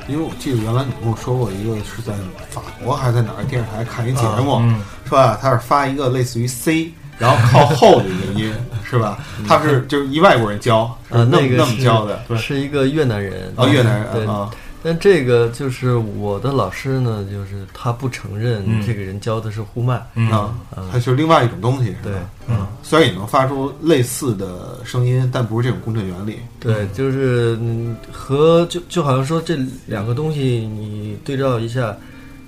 [0.08, 2.14] 因为我记得原来你跟我说过一个是在
[2.48, 4.80] 法国还是在哪儿电视台看一节目，嗯。
[5.04, 5.38] 是吧？
[5.38, 8.50] 他是发一个类似于 C，然后靠后的一个音，
[8.88, 9.18] 是吧？
[9.46, 10.78] 他是就是一外国人教，
[11.10, 13.52] 啊，那么那么教的，是一个越南人。
[13.54, 14.50] 啊，越南对人啊，
[14.82, 20.54] 但这个就是我的老师呢，就是他不承认嗯这个人教的是呼麦，嗯啊，
[20.92, 22.20] 它就是另外一种东西，是对吧？
[22.48, 26.38] 嗯虽然也能发出类似的声音，但不是这种共振原理。
[26.58, 31.94] 对，就是嗯和就就好像说这两个东西你对照一下，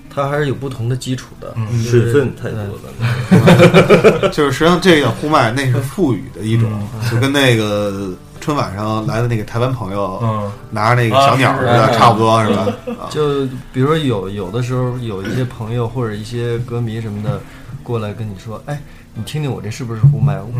[0.09, 1.53] 它还是有不同的基础的。
[1.57, 4.29] 嗯就是水分太多了。
[4.33, 6.71] 就是实际上这个呼麦那是腹语的一种，
[7.11, 8.11] 就跟那个
[8.41, 10.51] 春晚上来的那个台湾朋友嗯。
[10.71, 12.67] 拿着那个小鸟似的，差不多是吧？
[12.99, 13.07] 啊。
[13.09, 17.39] 就比如说有有的时候有一些朋友或者一些歌迷什么的
[17.83, 18.81] 过来跟你说，哎，
[19.13, 20.39] 你听听我这是不是呼麦？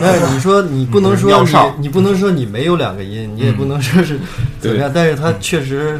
[0.00, 4.18] 那你说你不能说你你不能说你没有两个音，你也不能说是
[4.60, 5.98] 怎么样，但是它确实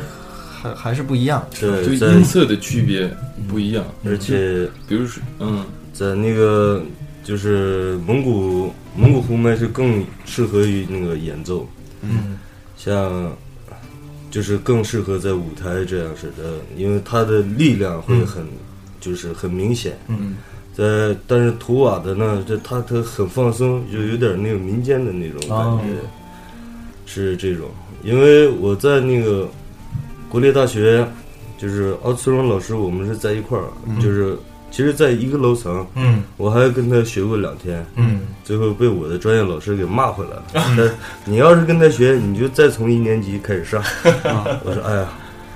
[0.63, 1.45] 还还是不一样。
[1.59, 3.11] 对，就音色的区别
[3.49, 6.81] 不一样，而且比如说，嗯，在那个
[7.23, 11.67] 就是蒙古蒙古呼麦是更适合于那个演奏，
[12.03, 12.39] 嗯
[12.77, 13.33] 像
[14.31, 18.45] 就是更适合在舞台这样式的，因为它的力量会很、
[19.01, 19.99] 就是很明显。
[20.09, 20.37] 嗯
[20.75, 25.93] 在但是图瓦的呢，这它它很放松，就有点那个民间的那种感哦觉，
[27.05, 27.69] 是这种。
[28.03, 29.47] 因为我在那个
[30.31, 31.07] 国立大学，
[31.59, 33.69] 就是奥茨荣老师，我们是在一块儿，
[34.01, 34.35] 就是
[34.73, 36.25] 其实在一个楼层，嗯。
[36.37, 38.23] 我还跟他学过两天，嗯。
[38.43, 40.43] 最后被我的专业老师给骂回来了。
[40.75, 40.91] 他
[41.25, 43.81] 你要是跟他学，你就再从一年级开始上。
[44.65, 45.09] 我说哎呀，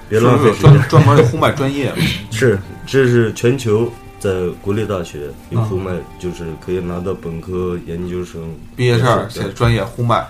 [0.09, 0.73] 别浪费时间。
[0.73, 1.93] 专专门有呼麦专业，
[2.31, 2.57] 是，
[2.87, 3.91] 这是全球
[4.21, 4.31] 在
[4.63, 8.41] 国立大学有呼麦，就是可以拿到本科、研究生。
[8.77, 10.25] 毕业证对写专业呼麦，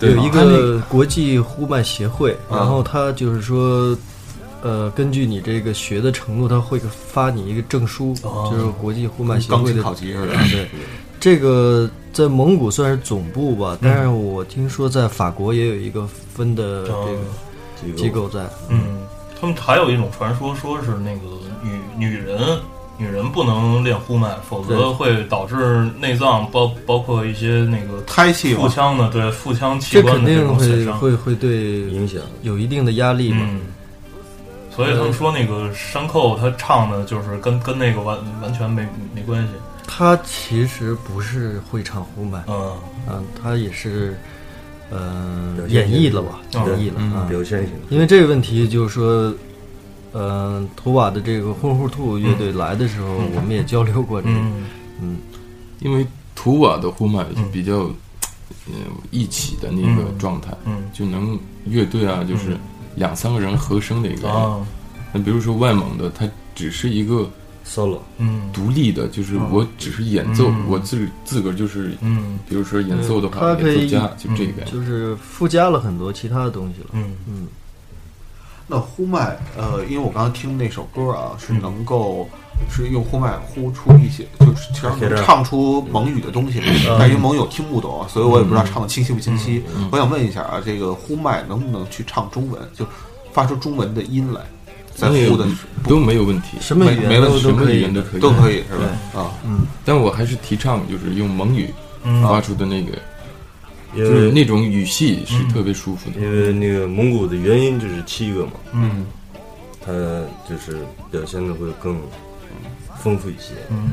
[0.00, 3.96] 有一个国际呼麦协会，然后他就是说，
[4.68, 10.34] 呃，根据你这个学的程度，他会发你一个证书，哦就是国际呼麦协会的考级是的。
[10.50, 10.68] 对，
[11.18, 16.86] 这个在蒙古算是总部吧，但是我听说在法国也有一个分的
[17.80, 18.40] 这个机构在。
[18.68, 18.98] 嗯，
[19.40, 21.22] 他们还有一种传说，说是那个
[21.62, 22.38] 女女人
[22.98, 30.98] 女人不能练呼麦，否则会导致内脏包包括一些那个胎气嘛腹腔的对腹腔器这官的这肯定种损伤。
[30.98, 32.20] 会会会对影响。
[32.42, 33.46] 有一定的压力嘛。
[33.48, 33.60] 嗯，
[34.78, 39.48] 所以他们说那个山寇他唱的就是跟跟那个完完全没没关系。
[39.88, 42.76] 他其实不是会唱呼麦，嗯
[43.08, 44.16] 嗯，他也是，
[44.88, 47.26] 呃表，现演绎了吧，嗯演绎了嗯啊。
[47.28, 47.72] 表现型。
[47.88, 49.34] 因为这个问题就是说，
[50.12, 54.64] 呃，图瓦的这个混混兔乐队来的时候，我们也交流过这个，嗯
[55.02, 55.16] 嗯，
[55.80, 56.06] 因为
[56.36, 57.78] 图瓦的呼麦就比较，
[58.66, 58.74] 呃，
[59.10, 62.56] 一起的那个状态，嗯就能乐队啊，就是
[62.98, 64.28] 两三个人合声的一个。
[64.28, 64.66] 人。
[65.12, 67.30] 那比如说外蒙的，它只是一个
[67.66, 68.50] solo，嗯。
[68.52, 70.64] 独立的，就是我只是演奏，嗯。
[70.68, 72.38] 我自自个儿就是，嗯。
[72.46, 74.62] 比如说演奏的话，可以演奏家就这个。
[74.70, 76.88] 就是附加了很多其他的东西了。
[76.92, 77.14] 嗯。
[77.26, 77.46] 嗯，
[78.66, 82.28] 那呼麦，呃，因为我刚刚听那首歌啊，是能够
[82.70, 86.60] 是用呼麦呼出一些，就是其实唱出蒙语的东西，
[86.98, 89.62] 但因为蒙语我听不懂，所以我也不知道唱的清晰不清晰。
[89.90, 92.86] 我想问一下啊，这个呼麦能不能去唱中文，就
[93.32, 94.40] 发出中文的音来，
[94.94, 95.46] 在呼的
[95.84, 97.76] 都没有问题，什么语言没没问题什么都都可以。
[97.76, 99.20] 语言都可以，都可以是吧？
[99.20, 99.34] 啊，
[99.84, 101.72] 但我还是提倡就是用蒙语
[102.04, 102.22] 嗯。
[102.22, 102.92] 发出的那个，
[103.94, 106.20] 因为就是那种语系是特别舒服的。
[106.20, 109.06] 因为那个蒙古的元音就是七个嘛，嗯。
[109.80, 109.92] 它
[110.46, 111.96] 就是表现的会更
[113.02, 113.54] 丰富一些。
[113.70, 113.92] 嗯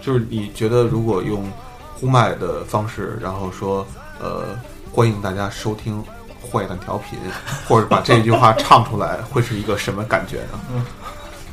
[0.00, 1.50] 就是你觉得如果用
[1.94, 3.84] 呼麦的方式，然后说
[4.20, 4.56] 呃
[4.92, 6.00] 欢迎大家收听
[6.40, 7.18] 坏蛋调频，
[7.66, 10.86] 或者把这句话唱出来，会是一个什么感觉呢？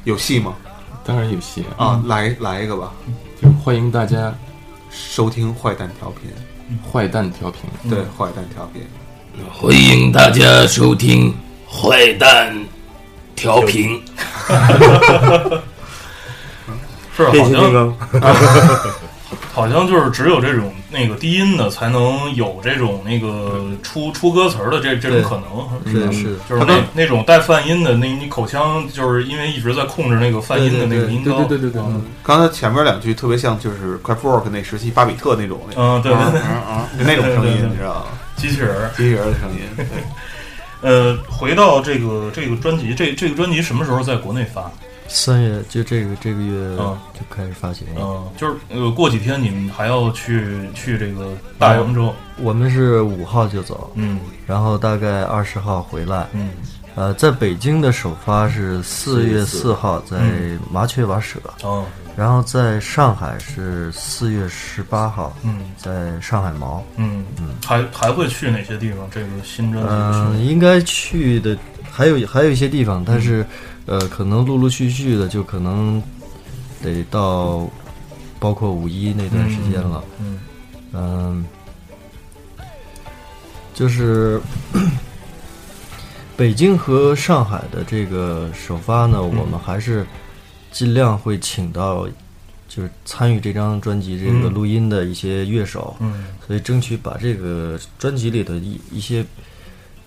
[0.04, 0.54] 有戏吗？
[1.04, 2.92] 当然有戏啊，啊，来来一个吧，
[3.42, 4.32] 就欢迎大家
[4.92, 6.32] 收听坏蛋调频，
[6.92, 7.62] 坏蛋调频。
[7.90, 8.84] 对，坏蛋调频。
[9.52, 11.34] 欢迎大家收听
[11.68, 12.56] 坏蛋
[13.36, 14.00] 调频。
[17.16, 18.22] 是好变形金像刚，
[19.54, 31.82] 好像就是只有这种那个低音的才能有这种那个出出歌词儿的这这种可能，是是，就是那那种带泛音的，那你口腔就是因为一直在控制那个泛音的那个音高，对对对对
[32.24, 36.42] 刚才前面两句特别像就是 Craftwork 那时期巴比特那种，嗯，对对对，
[36.98, 38.06] 就那种声音，对对对你知道吗？
[38.36, 38.90] 机器人儿。
[38.98, 39.60] 机器人的声音。
[39.76, 39.86] 对
[40.82, 44.70] 呃，回到这个这个专辑，这这个专辑什么时候在国内发？
[45.08, 48.02] 三月就这个这个月嗯就开始发行了。
[48.02, 56.28] 嗯，就是呃，过几天你们还要去去这个大洋洲，我们是五号就走，嗯然后大概二十号回来。
[56.34, 56.50] 嗯
[56.96, 61.86] 呃，在北京的首发是四月四号在嗯麻雀瓦舍，哦
[62.16, 66.84] 然后在上海是四月十八号嗯在上海毛。
[66.98, 69.10] 嗯嗯，还还会去哪些地方？
[69.10, 71.58] 这个新专辑嗯、是应该去的
[71.90, 73.44] 还有还有一些地方，但是
[73.86, 76.02] 呃，可能陆陆续续的就可能
[76.82, 77.70] 得到
[78.40, 80.04] 包括五一那段时间了。
[80.20, 80.40] 嗯
[80.94, 81.46] 嗯，
[83.74, 84.40] 就是
[86.38, 90.06] 北京和上海的这个首发呢，我们还是
[90.72, 92.08] 尽量会请到，
[92.68, 94.54] 就是参与这张专辑这个嗯。
[94.54, 96.26] 录音的一些乐手，嗯。
[96.46, 99.26] 所以争取把这个专辑里的一一些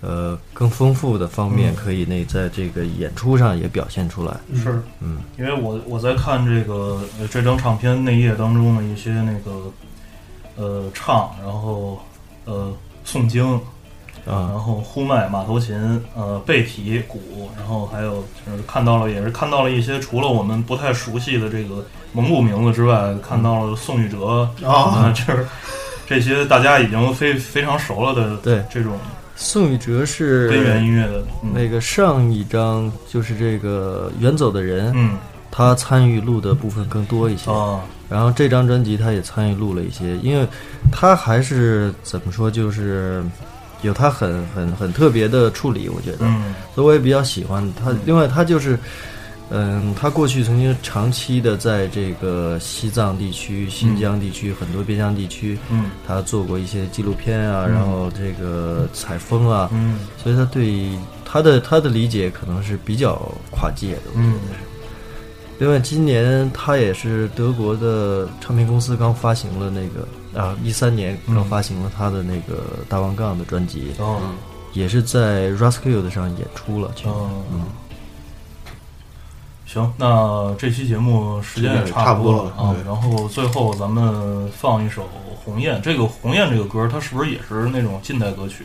[0.00, 1.76] 呃更丰富的方面，嗯。
[1.76, 4.34] 可以那在这个演出上也表现出来。
[4.54, 9.72] 是，嗯，因为我我在看这个呃这张唱片内页当中的一些那个
[10.56, 12.00] 呃唱，然后
[12.44, 12.72] 呃
[13.04, 13.60] 诵经，啊。
[14.26, 25.46] 然啊，后呼麦、马头琴、呃贝提、鼓，然后还有就是看到了，也是看到了一些除了我们不太熟悉的这个蒙古名字之外，看到了宋玉哲啊，就是
[26.08, 28.64] 这些大家已经非非常熟了的对。
[28.68, 28.98] 这种
[29.36, 35.16] 宋雨哲是边缘音乐的，嗯那个上一张就是这个远走的人，嗯
[35.50, 37.50] 他参与录的部分更多一些。
[37.50, 40.46] 啊然后这张专辑他也参与录了一些，因为
[40.92, 43.20] 他还是怎么说，就是
[43.82, 47.92] 有他很很很特别的处理，我觉得，嗯所以我也比较喜欢他。
[48.04, 48.78] 另外，他就是，嗯，
[49.94, 55.90] 他过去曾经长期的在这个西藏地区、新疆地区、很多边疆地区，嗯。
[56.06, 60.00] 他做过一些纪录片啊，嗯然后这个采风啊，嗯。
[60.22, 60.90] 所以他对
[61.24, 63.14] 他的他的理解可能是比较
[63.50, 64.02] 跨界的。
[64.14, 64.34] 嗯。
[65.58, 70.06] 另外，今年他也是德国的唱片公司刚发行了那个
[70.38, 74.20] 啊，一三年刚发行了他的那个大王杠的专辑，哦。
[74.74, 76.90] 也是在 Roskilde 上演出了。
[76.94, 77.30] 去哦。
[77.50, 77.62] 嗯，
[79.66, 82.84] 行，那这期节目时间也差差不多了啊对。
[82.84, 85.02] 然后最后咱们放一首
[85.44, 88.64] 《鸿雁》，这个《鸿雁》这个歌，它是不是也是那种近代歌曲？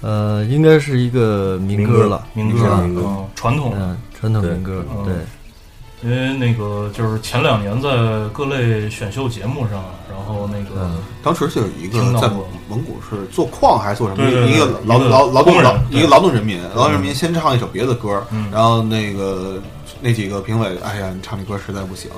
[0.00, 3.74] 呃，应该是一个民民歌了，民歌啊，民歌嗯，传统
[4.14, 7.90] 传统民歌，嗯对，因为那个就是前两年在
[8.32, 12.28] 各类选秀节目上，然后那个嗯当时就有一个在
[12.68, 14.22] 蒙古是做矿还是做什么？
[14.22, 19.60] 对对对一个劳一个劳劳动人对一个劳动人民，劳动人民先唱一首别的歌，嗯然后那个
[20.00, 22.10] 那几个评委，哎呀，你唱这歌实在不行。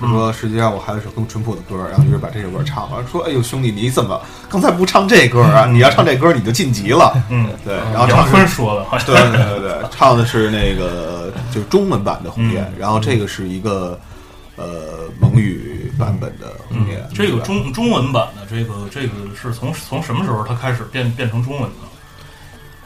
[0.00, 3.04] 他嗯说：“实际上我还有一首更淳朴的歌，然后就是把这首歌唱了。
[3.10, 5.66] 说：‘哎呦，兄弟，你怎么刚才不唱这歌啊？
[5.66, 13.98] 你要唱这歌你就晋级了。’嗯，对，然后杨唱坤说的，好像对对对对，唱的是那个就是中文版的《鸿雁》，然后这个是一个
[14.54, 17.00] 呃蒙语版本的《鸿雁》。
[17.16, 21.88] 这个中中文版的这个这个是从从什么时候它开始变变成中文的？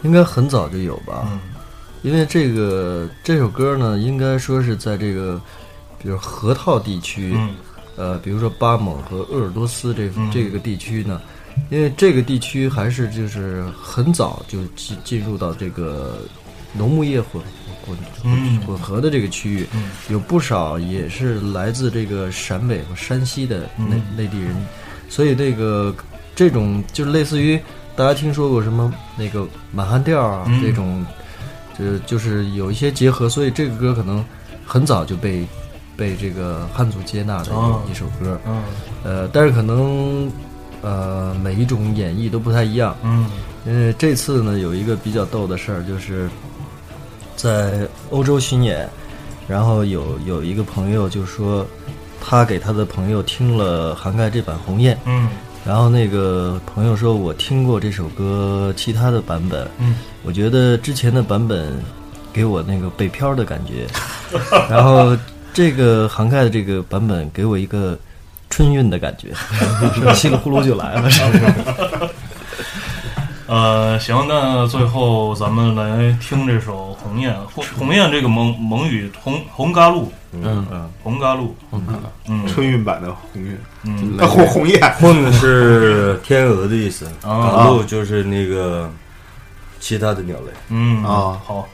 [0.02, 1.26] 应该很早就有吧。
[1.30, 1.38] 嗯
[2.02, 5.40] 因为这个这首歌呢，应该说是在这个，
[6.02, 7.54] 比如河套地区，嗯
[7.96, 11.20] 呃，比如说巴盟和鄂尔多斯这、嗯这个地区呢，
[11.70, 16.18] 因为这个地区还是就是很早就进进入到这个
[16.72, 17.40] 农牧业混
[17.86, 24.56] 混嗯混合的这个区域，嗯有不少也是来自这个陕北和山西的内、嗯内地人，
[25.08, 25.94] 所以这个
[26.34, 27.60] 这种就是类似于
[27.94, 31.04] 大家听说过什么那个满汉调啊、嗯这种，
[31.78, 34.24] 就就是有一些结合，所以这个歌可能
[34.66, 35.46] 很早就被
[35.96, 37.82] 被这个汉族接纳的一,、哦。
[37.90, 38.62] 一首歌，嗯。
[39.04, 40.30] 呃，但是可能
[40.82, 43.26] 呃每一种演绎都不太一样，嗯。
[43.64, 46.28] 因为这次呢有一个比较逗的事儿，就是
[47.36, 48.88] 在欧洲巡演，
[49.46, 51.66] 然后有有一个朋友就说，
[52.20, 55.28] 他给他的朋友听了涵盖这版《鸿雁》，嗯。
[55.64, 59.94] 然后那个朋友说我听过这首歌其他的版本，嗯，
[60.24, 61.72] 我觉得之前的版本
[62.32, 63.86] 给我那个北漂的感觉，
[64.70, 65.16] 然后
[65.52, 67.98] 这个涵盖的这个版本给我一个
[68.50, 69.28] 春运的感觉，
[70.14, 72.08] 稀里呼噜就来了，是吧？
[73.48, 77.34] 呃，行，那最后咱们来听这首《鸿雁》。
[77.54, 80.66] 鸿鸿雁这个蒙蒙语红红嘎路，嗯。
[80.72, 81.82] 嗯红嘎路，嗯，
[82.28, 82.46] 嗯。
[82.46, 84.16] 春运版的鸿雁，嗯。
[84.20, 87.66] 红 鸿鸿雁， 鸿是天鹅的意思，啊。
[87.66, 88.90] 路就是那个
[89.82, 90.46] 其他的鸟类。
[90.68, 91.68] 嗯啊好，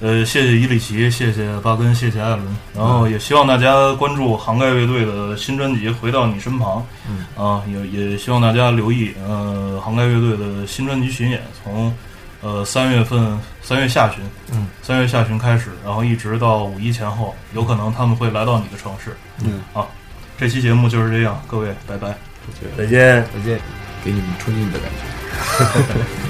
[0.00, 11.94] 呃，谢谢伊里奇，谢谢巴根，谢谢艾伦，然后也希望大家关注杭盖乐队的新专辑《回到你身旁》，嗯啊，也也希望大家留意，呃，杭盖乐队的新专辑巡演，从
[12.40, 19.14] 呃三月份三月下旬，嗯，三月下旬开始，然后一直到五一前后，有可能他们会来到你的城市，
[19.44, 19.86] 嗯啊，
[20.38, 22.16] 这期节目就是这样，各位，拜拜。
[22.76, 23.22] 再见。
[23.34, 23.60] 再见。
[24.02, 26.24] 给你们春运的感觉。